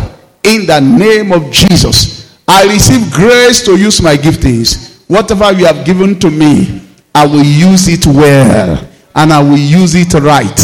In 0.44 0.66
the 0.66 0.80
name 0.80 1.32
of 1.32 1.52
Jesus, 1.52 2.40
I 2.48 2.66
receive 2.66 3.12
grace 3.14 3.62
to 3.66 3.78
use 3.78 4.02
my 4.02 4.16
giftings. 4.16 5.04
Whatever 5.08 5.52
you 5.52 5.66
have 5.66 5.86
given 5.86 6.20
to 6.20 6.32
me, 6.32 6.82
I 7.14 7.28
will 7.28 7.44
use 7.44 7.88
it 7.88 8.06
well 8.08 8.88
and 9.16 9.34
I 9.34 9.42
will 9.42 9.58
use 9.58 9.96
it 9.96 10.14
right. 10.16 10.60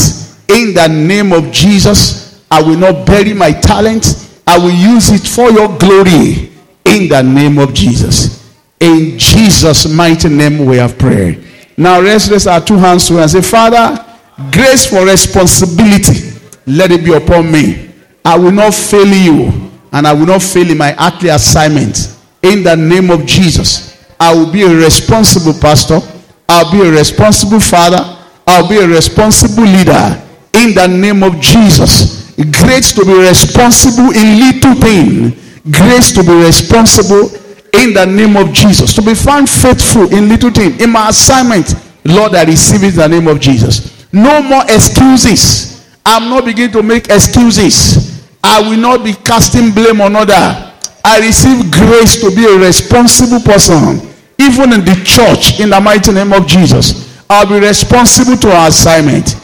In 0.49 0.73
the 0.73 0.87
name 0.87 1.33
of 1.33 1.51
Jesus, 1.51 2.43
I 2.49 2.61
will 2.61 2.77
not 2.77 3.05
bury 3.05 3.33
my 3.33 3.51
talent. 3.51 4.29
I 4.47 4.57
will 4.57 4.71
use 4.71 5.09
it 5.11 5.27
for 5.27 5.51
your 5.51 5.77
glory 5.77 6.51
in 6.85 7.09
the 7.09 7.21
name 7.21 7.57
of 7.57 7.73
Jesus. 7.73 8.53
In 8.79 9.17
Jesus' 9.17 9.91
mighty 9.91 10.29
name 10.29 10.65
we 10.65 10.77
have 10.77 10.97
prayed. 10.97 11.43
Now 11.77 11.99
let's 11.99 12.47
our 12.47 12.61
two 12.61 12.77
hands 12.77 13.07
to 13.07 13.19
and 13.19 13.29
say, 13.29 13.41
Father, 13.41 14.04
grace 14.51 14.85
for 14.85 15.05
responsibility, 15.05 16.39
let 16.67 16.91
it 16.91 17.03
be 17.03 17.13
upon 17.13 17.51
me. 17.51 17.91
I 18.23 18.37
will 18.37 18.51
not 18.51 18.73
fail 18.73 19.07
you, 19.07 19.71
and 19.91 20.07
I 20.07 20.13
will 20.13 20.25
not 20.25 20.41
fail 20.41 20.69
in 20.69 20.77
my 20.77 20.95
earthly 20.99 21.29
assignment. 21.29 22.17
In 22.41 22.63
the 22.63 22.75
name 22.75 23.09
of 23.09 23.25
Jesus, 23.25 24.13
I 24.19 24.33
will 24.33 24.51
be 24.51 24.63
a 24.63 24.69
responsible 24.69 25.53
pastor. 25.59 25.99
I'll 26.47 26.71
be 26.71 26.81
a 26.81 26.91
responsible 26.91 27.59
father. 27.59 28.17
I'll 28.47 28.67
be 28.67 28.77
a 28.77 28.87
responsible 28.87 29.63
leader. 29.63 30.21
In 30.53 30.73
the 30.73 30.87
name 30.87 31.23
of 31.23 31.39
Jesus, 31.41 32.31
grace 32.35 32.93
to 32.93 33.05
be 33.05 33.13
responsible 33.13 34.11
in 34.11 34.39
little 34.39 34.75
things 34.75 35.41
grace 35.71 36.11
to 36.13 36.23
be 36.23 36.33
responsible 36.33 37.31
in 37.73 37.93
the 37.93 38.05
name 38.05 38.37
of 38.37 38.53
Jesus, 38.53 38.93
to 38.93 39.01
be 39.01 39.13
found 39.13 39.49
faithful 39.49 40.13
in 40.13 40.29
little 40.29 40.51
things. 40.51 40.81
In 40.81 40.91
my 40.91 41.09
assignment, 41.09 41.75
Lord, 42.05 42.35
I 42.35 42.43
receive 42.43 42.83
it 42.83 42.93
in 42.93 42.99
the 42.99 43.07
name 43.07 43.27
of 43.27 43.39
Jesus. 43.39 43.94
No 44.15 44.41
more 44.41 44.63
excuses. 44.69 45.85
I'm 46.05 46.29
not 46.29 46.45
beginning 46.45 46.71
to 46.71 46.81
make 46.81 47.09
excuses. 47.09 48.23
I 48.41 48.61
will 48.61 48.77
not 48.77 49.03
be 49.03 49.11
casting 49.11 49.71
blame 49.71 49.99
on 49.99 50.15
other. 50.15 50.71
I 51.03 51.19
receive 51.19 51.69
grace 51.69 52.21
to 52.21 52.33
be 52.33 52.45
a 52.45 52.57
responsible 52.57 53.41
person, 53.41 54.09
even 54.39 54.71
in 54.71 54.85
the 54.85 55.01
church, 55.03 55.59
in 55.59 55.69
the 55.69 55.81
mighty 55.81 56.13
name 56.13 56.31
of 56.31 56.47
Jesus. 56.47 57.21
I'll 57.29 57.45
be 57.45 57.59
responsible 57.59 58.37
to 58.37 58.51
our 58.51 58.69
assignment. 58.69 59.35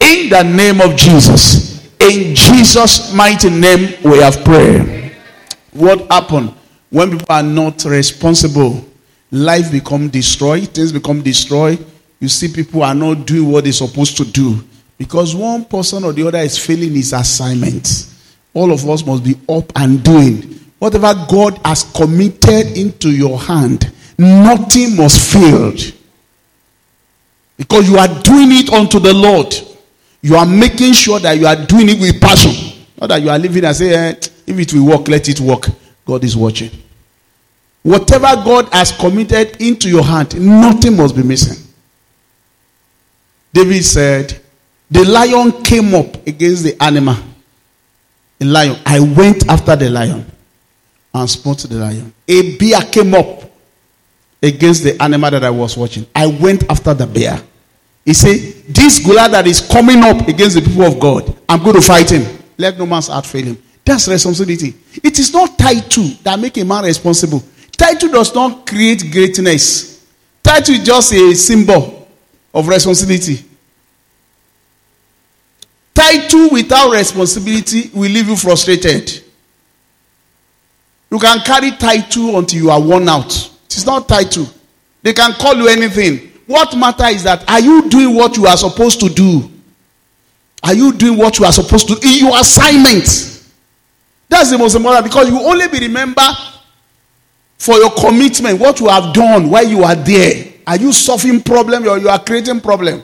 In 0.00 0.28
the 0.28 0.42
name 0.42 0.80
of 0.80 0.96
Jesus. 0.96 1.86
In 2.00 2.34
Jesus' 2.34 3.14
mighty 3.14 3.48
name, 3.48 3.94
we 4.02 4.18
have 4.18 4.44
prayed. 4.44 5.14
What 5.72 6.10
happened 6.10 6.52
when 6.90 7.12
people 7.12 7.26
are 7.28 7.44
not 7.44 7.84
responsible? 7.84 8.84
Life 9.30 9.70
become 9.70 10.08
destroyed, 10.08 10.66
things 10.70 10.90
become 10.90 11.22
destroyed. 11.22 11.78
You 12.20 12.28
see, 12.28 12.48
people 12.48 12.82
are 12.82 12.94
not 12.94 13.26
doing 13.26 13.50
what 13.50 13.64
they're 13.64 13.72
supposed 13.72 14.16
to 14.18 14.24
do 14.24 14.62
because 14.98 15.34
one 15.34 15.64
person 15.64 16.04
or 16.04 16.12
the 16.12 16.26
other 16.26 16.38
is 16.38 16.58
failing 16.58 16.94
his 16.94 17.12
assignment. 17.12 18.12
All 18.54 18.72
of 18.72 18.88
us 18.88 19.04
must 19.04 19.22
be 19.22 19.36
up 19.48 19.70
and 19.76 20.02
doing. 20.02 20.58
Whatever 20.78 21.12
God 21.28 21.60
has 21.64 21.84
committed 21.84 22.76
into 22.76 23.10
your 23.10 23.38
hand, 23.38 23.92
nothing 24.18 24.96
must 24.96 25.32
fail. 25.32 25.72
Because 27.58 27.88
you 27.88 27.98
are 27.98 28.08
doing 28.08 28.48
it 28.52 28.70
unto 28.72 28.98
the 28.98 29.12
Lord. 29.12 29.54
You 30.22 30.36
are 30.36 30.46
making 30.46 30.92
sure 30.94 31.18
that 31.20 31.38
you 31.38 31.46
are 31.46 31.56
doing 31.56 31.88
it 31.90 32.00
with 32.00 32.20
passion. 32.20 32.82
Not 33.00 33.08
that 33.08 33.22
you 33.22 33.28
are 33.30 33.38
living 33.38 33.64
and 33.64 33.76
say, 33.76 33.94
eh, 33.94 34.14
if 34.46 34.58
it 34.58 34.72
will 34.72 34.86
work, 34.86 35.08
let 35.08 35.28
it 35.28 35.40
work. 35.40 35.66
God 36.04 36.24
is 36.24 36.36
watching. 36.36 36.70
Whatever 37.82 38.34
God 38.44 38.68
has 38.72 38.92
committed 38.92 39.60
into 39.60 39.88
your 39.88 40.02
hand, 40.02 40.38
nothing 40.40 40.96
must 40.96 41.14
be 41.14 41.22
missing. 41.22 41.65
David 43.56 43.86
said, 43.86 44.38
The 44.90 45.02
lion 45.06 45.62
came 45.62 45.94
up 45.94 46.26
against 46.26 46.62
the 46.62 46.76
animal. 46.78 47.16
A 48.38 48.44
lion. 48.44 48.76
I 48.84 49.00
went 49.00 49.48
after 49.48 49.74
the 49.74 49.88
lion 49.88 50.26
and 51.14 51.30
smote 51.30 51.60
the 51.60 51.76
lion. 51.76 52.12
A 52.28 52.58
bear 52.58 52.82
came 52.82 53.14
up 53.14 53.50
against 54.42 54.82
the 54.84 55.02
animal 55.02 55.30
that 55.30 55.42
I 55.42 55.48
was 55.48 55.74
watching. 55.74 56.06
I 56.14 56.26
went 56.26 56.70
after 56.70 56.92
the 56.92 57.06
bear. 57.06 57.40
He 58.04 58.12
said, 58.12 58.36
This 58.68 58.98
Goliath 58.98 59.30
that 59.30 59.46
is 59.46 59.66
coming 59.66 60.04
up 60.04 60.28
against 60.28 60.56
the 60.56 60.60
people 60.60 60.84
of 60.84 61.00
God, 61.00 61.34
I'm 61.48 61.62
going 61.62 61.76
to 61.76 61.80
fight 61.80 62.12
him. 62.12 62.26
Let 62.58 62.76
no 62.76 62.84
man's 62.84 63.08
heart 63.08 63.24
fail 63.24 63.46
him. 63.46 63.62
That's 63.86 64.06
responsibility. 64.06 64.74
It 65.02 65.18
is 65.18 65.32
not 65.32 65.58
title 65.58 66.10
that 66.24 66.38
make 66.38 66.58
a 66.58 66.64
man 66.66 66.84
responsible. 66.84 67.42
Title 67.72 68.10
does 68.10 68.34
not 68.34 68.66
create 68.66 69.10
greatness. 69.10 70.04
Title 70.42 70.74
is 70.74 70.84
just 70.84 71.14
a 71.14 71.34
symbol 71.34 71.95
of 72.56 72.66
responsibility. 72.68 73.44
Title 75.94 76.48
without 76.50 76.90
responsibility 76.90 77.90
will 77.92 78.10
leave 78.10 78.28
you 78.28 78.36
frustrated. 78.36 79.22
You 81.10 81.18
can 81.18 81.40
carry 81.40 81.72
title 81.72 82.38
until 82.38 82.62
you 82.62 82.70
are 82.70 82.80
worn 82.80 83.08
out. 83.10 83.30
It 83.66 83.76
is 83.76 83.84
not 83.84 84.08
title. 84.08 84.48
They 85.02 85.12
can 85.12 85.34
call 85.34 85.54
you 85.54 85.68
anything. 85.68 86.32
What 86.46 86.74
matter 86.76 87.06
is 87.06 87.22
that 87.24 87.48
are 87.48 87.60
you 87.60 87.88
doing 87.90 88.14
what 88.14 88.36
you 88.38 88.46
are 88.46 88.56
supposed 88.56 89.00
to 89.00 89.10
do? 89.10 89.50
Are 90.62 90.74
you 90.74 90.92
doing 90.92 91.18
what 91.18 91.38
you 91.38 91.44
are 91.44 91.52
supposed 91.52 91.88
to 91.88 91.94
do 91.96 92.08
in 92.08 92.26
your 92.26 92.38
assignment? 92.40 93.04
That's 94.30 94.50
the 94.50 94.56
most 94.58 94.74
important 94.74 95.04
because 95.04 95.28
you 95.28 95.38
only 95.40 95.68
be 95.68 95.80
remember 95.80 96.22
for 97.58 97.74
your 97.76 97.90
commitment, 97.90 98.58
what 98.58 98.80
you 98.80 98.88
have 98.88 99.12
done 99.12 99.50
while 99.50 99.66
you 99.66 99.84
are 99.84 99.94
there. 99.94 100.45
Are 100.66 100.76
you 100.76 100.92
solving 100.92 101.42
problem 101.42 101.86
or 101.86 101.98
you 101.98 102.08
are 102.08 102.18
creating 102.22 102.60
problem? 102.60 103.02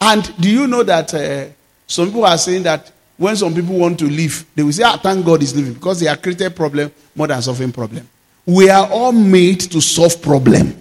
And 0.00 0.34
do 0.40 0.50
you 0.50 0.66
know 0.66 0.82
that 0.82 1.14
uh, 1.14 1.46
some 1.86 2.06
people 2.06 2.24
are 2.24 2.36
saying 2.38 2.64
that 2.64 2.90
when 3.16 3.36
some 3.36 3.54
people 3.54 3.76
want 3.78 3.98
to 4.00 4.06
leave, 4.06 4.44
they 4.54 4.64
will 4.64 4.72
say, 4.72 4.82
ah, 4.82 4.96
thank 5.00 5.24
God 5.24 5.42
is 5.42 5.54
leaving 5.54 5.74
because 5.74 6.00
they 6.00 6.08
are 6.08 6.16
creating 6.16 6.50
problem 6.52 6.90
more 7.14 7.28
than 7.28 7.40
solving 7.40 7.70
problem. 7.70 8.08
We 8.44 8.68
are 8.68 8.88
all 8.90 9.12
made 9.12 9.60
to 9.60 9.80
solve 9.80 10.20
problem. 10.20 10.76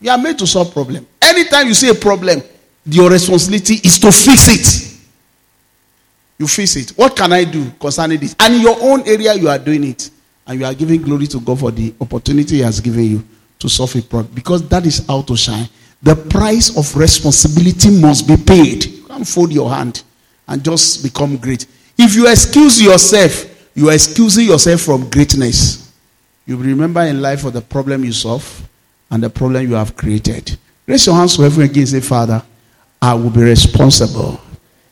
You 0.00 0.10
are 0.10 0.18
made 0.18 0.38
to 0.40 0.46
solve 0.46 0.72
problem. 0.72 1.06
Anytime 1.22 1.68
you 1.68 1.74
see 1.74 1.90
a 1.90 1.94
problem, 1.94 2.42
your 2.86 3.08
responsibility 3.10 3.74
is 3.74 3.98
to 4.00 4.10
fix 4.10 4.48
it. 4.48 5.00
You 6.38 6.48
fix 6.48 6.74
it. 6.74 6.90
What 6.96 7.14
can 7.14 7.32
I 7.32 7.44
do 7.44 7.70
concerning 7.78 8.18
this? 8.18 8.34
And 8.40 8.54
in 8.54 8.62
your 8.62 8.76
own 8.80 9.06
area, 9.06 9.34
you 9.34 9.48
are 9.48 9.58
doing 9.58 9.84
it. 9.84 10.10
And 10.50 10.58
you 10.58 10.66
are 10.66 10.74
giving 10.74 11.00
glory 11.00 11.28
to 11.28 11.38
God 11.38 11.60
for 11.60 11.70
the 11.70 11.94
opportunity 12.00 12.56
He 12.56 12.62
has 12.62 12.80
given 12.80 13.04
you 13.04 13.24
to 13.60 13.68
solve 13.68 13.94
a 13.94 14.02
problem. 14.02 14.34
Because 14.34 14.68
that 14.68 14.84
is 14.84 15.06
how 15.06 15.22
to 15.22 15.36
shine. 15.36 15.68
The 16.02 16.16
price 16.16 16.76
of 16.76 16.96
responsibility 16.96 17.88
must 18.00 18.26
be 18.26 18.36
paid. 18.36 18.84
You 18.84 19.06
can't 19.06 19.28
fold 19.28 19.52
your 19.52 19.70
hand 19.70 20.02
and 20.48 20.64
just 20.64 21.04
become 21.04 21.36
great. 21.36 21.66
If 21.96 22.16
you 22.16 22.28
excuse 22.28 22.82
yourself, 22.82 23.70
you 23.76 23.90
are 23.90 23.92
excusing 23.92 24.46
yourself 24.46 24.80
from 24.80 25.08
greatness. 25.08 25.92
You 26.46 26.56
remember 26.56 27.02
in 27.02 27.22
life 27.22 27.42
for 27.42 27.52
the 27.52 27.60
problem 27.60 28.02
you 28.04 28.12
solve 28.12 28.68
and 29.08 29.22
the 29.22 29.30
problem 29.30 29.68
you 29.68 29.76
have 29.76 29.94
created. 29.96 30.58
Raise 30.84 31.06
your 31.06 31.14
hands 31.14 31.36
to 31.36 31.42
heaven 31.42 31.62
again 31.62 31.86
say, 31.86 32.00
Father, 32.00 32.42
I 33.00 33.14
will 33.14 33.30
be 33.30 33.42
responsible. 33.42 34.40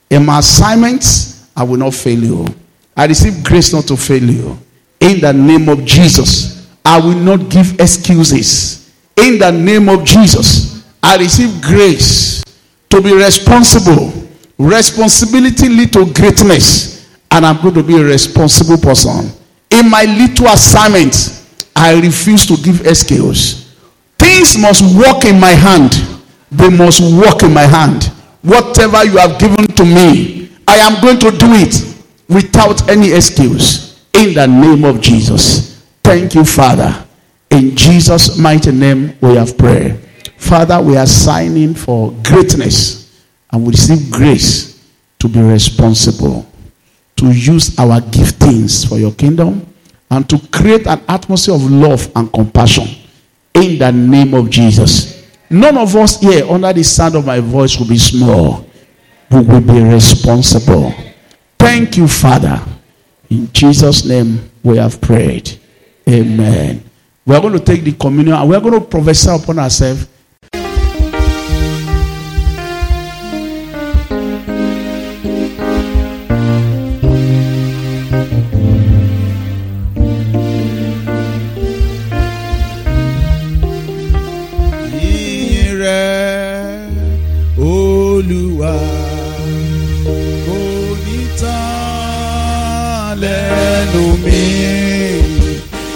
In 0.08 0.24
my 0.24 0.38
assignments, 0.38 1.50
I 1.56 1.64
will 1.64 1.78
not 1.78 1.94
fail 1.94 2.22
you. 2.22 2.46
I 2.96 3.06
receive 3.06 3.42
grace 3.42 3.72
not 3.72 3.88
to 3.88 3.96
fail 3.96 4.22
you. 4.22 4.56
In 5.00 5.20
the 5.20 5.32
name 5.32 5.68
of 5.68 5.84
Jesus, 5.84 6.68
I 6.84 6.98
will 7.00 7.14
not 7.14 7.48
give 7.50 7.78
excuses. 7.80 8.92
In 9.16 9.38
the 9.38 9.50
name 9.50 9.88
of 9.88 10.04
Jesus, 10.04 10.84
I 11.02 11.16
receive 11.16 11.60
grace 11.62 12.42
to 12.90 13.00
be 13.00 13.12
responsible. 13.14 14.12
Responsibility 14.58 15.68
lead 15.68 15.92
to 15.92 16.12
greatness. 16.12 17.08
And 17.30 17.44
I'm 17.44 17.60
going 17.60 17.74
to 17.74 17.82
be 17.82 17.96
a 17.96 18.04
responsible 18.04 18.78
person. 18.78 19.30
In 19.70 19.90
my 19.90 20.04
little 20.04 20.46
assignment, 20.46 21.44
I 21.76 22.00
refuse 22.00 22.46
to 22.46 22.56
give 22.56 22.86
excuses. 22.86 23.76
Things 24.18 24.58
must 24.58 24.82
work 24.96 25.24
in 25.24 25.38
my 25.38 25.50
hand. 25.50 25.92
They 26.50 26.70
must 26.70 27.00
work 27.00 27.42
in 27.42 27.52
my 27.52 27.62
hand. 27.62 28.04
Whatever 28.42 29.04
you 29.04 29.18
have 29.18 29.38
given 29.38 29.66
to 29.66 29.84
me, 29.84 30.50
I 30.66 30.76
am 30.78 31.00
going 31.02 31.18
to 31.18 31.30
do 31.30 31.46
it 31.52 31.96
without 32.28 32.88
any 32.88 33.12
excuse. 33.12 33.87
In 34.18 34.34
the 34.34 34.46
name 34.46 34.84
of 34.84 35.00
Jesus. 35.00 35.80
Thank 36.02 36.34
you, 36.34 36.44
Father. 36.44 37.06
In 37.50 37.76
Jesus' 37.76 38.36
mighty 38.36 38.72
name, 38.72 39.16
we 39.20 39.36
have 39.36 39.56
prayed. 39.56 39.96
Father, 40.36 40.80
we 40.82 40.96
are 40.96 41.06
signing 41.06 41.72
for 41.74 42.12
greatness 42.24 43.22
and 43.52 43.62
we 43.64 43.70
receive 43.70 44.10
grace 44.10 44.84
to 45.20 45.28
be 45.28 45.40
responsible, 45.40 46.50
to 47.16 47.26
use 47.30 47.78
our 47.78 48.00
giftings 48.00 48.88
for 48.88 48.98
your 48.98 49.12
kingdom, 49.12 49.64
and 50.10 50.28
to 50.28 50.38
create 50.48 50.86
an 50.88 51.00
atmosphere 51.08 51.54
of 51.54 51.70
love 51.70 52.10
and 52.16 52.32
compassion 52.32 52.88
in 53.54 53.78
the 53.78 53.92
name 53.92 54.34
of 54.34 54.50
Jesus. 54.50 55.28
None 55.48 55.78
of 55.78 55.94
us 55.94 56.20
here, 56.20 56.44
under 56.48 56.72
the 56.72 56.82
sound 56.82 57.14
of 57.14 57.24
my 57.24 57.38
voice, 57.38 57.78
will 57.78 57.88
be 57.88 57.98
small. 57.98 58.66
We 59.30 59.40
will 59.42 59.60
be 59.60 59.80
responsible. 59.80 60.92
Thank 61.58 61.96
you, 61.96 62.08
Father. 62.08 62.60
In 63.30 63.52
Jesus' 63.52 64.04
name, 64.04 64.50
we 64.62 64.78
have 64.78 65.00
prayed. 65.00 65.58
Amen. 66.08 66.82
We 67.26 67.34
are 67.34 67.40
going 67.40 67.52
to 67.52 67.60
take 67.60 67.84
the 67.84 67.92
communion 67.92 68.34
and 68.34 68.48
we 68.48 68.56
are 68.56 68.60
going 68.60 68.80
to 68.80 68.80
prophesy 68.80 69.30
upon 69.30 69.58
ourselves 69.58 70.08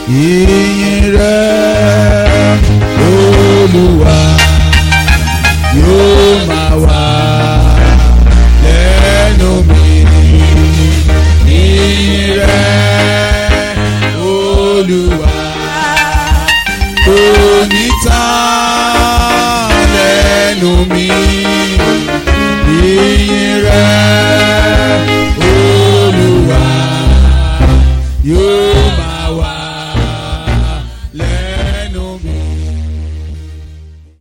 mi. 0.08 0.81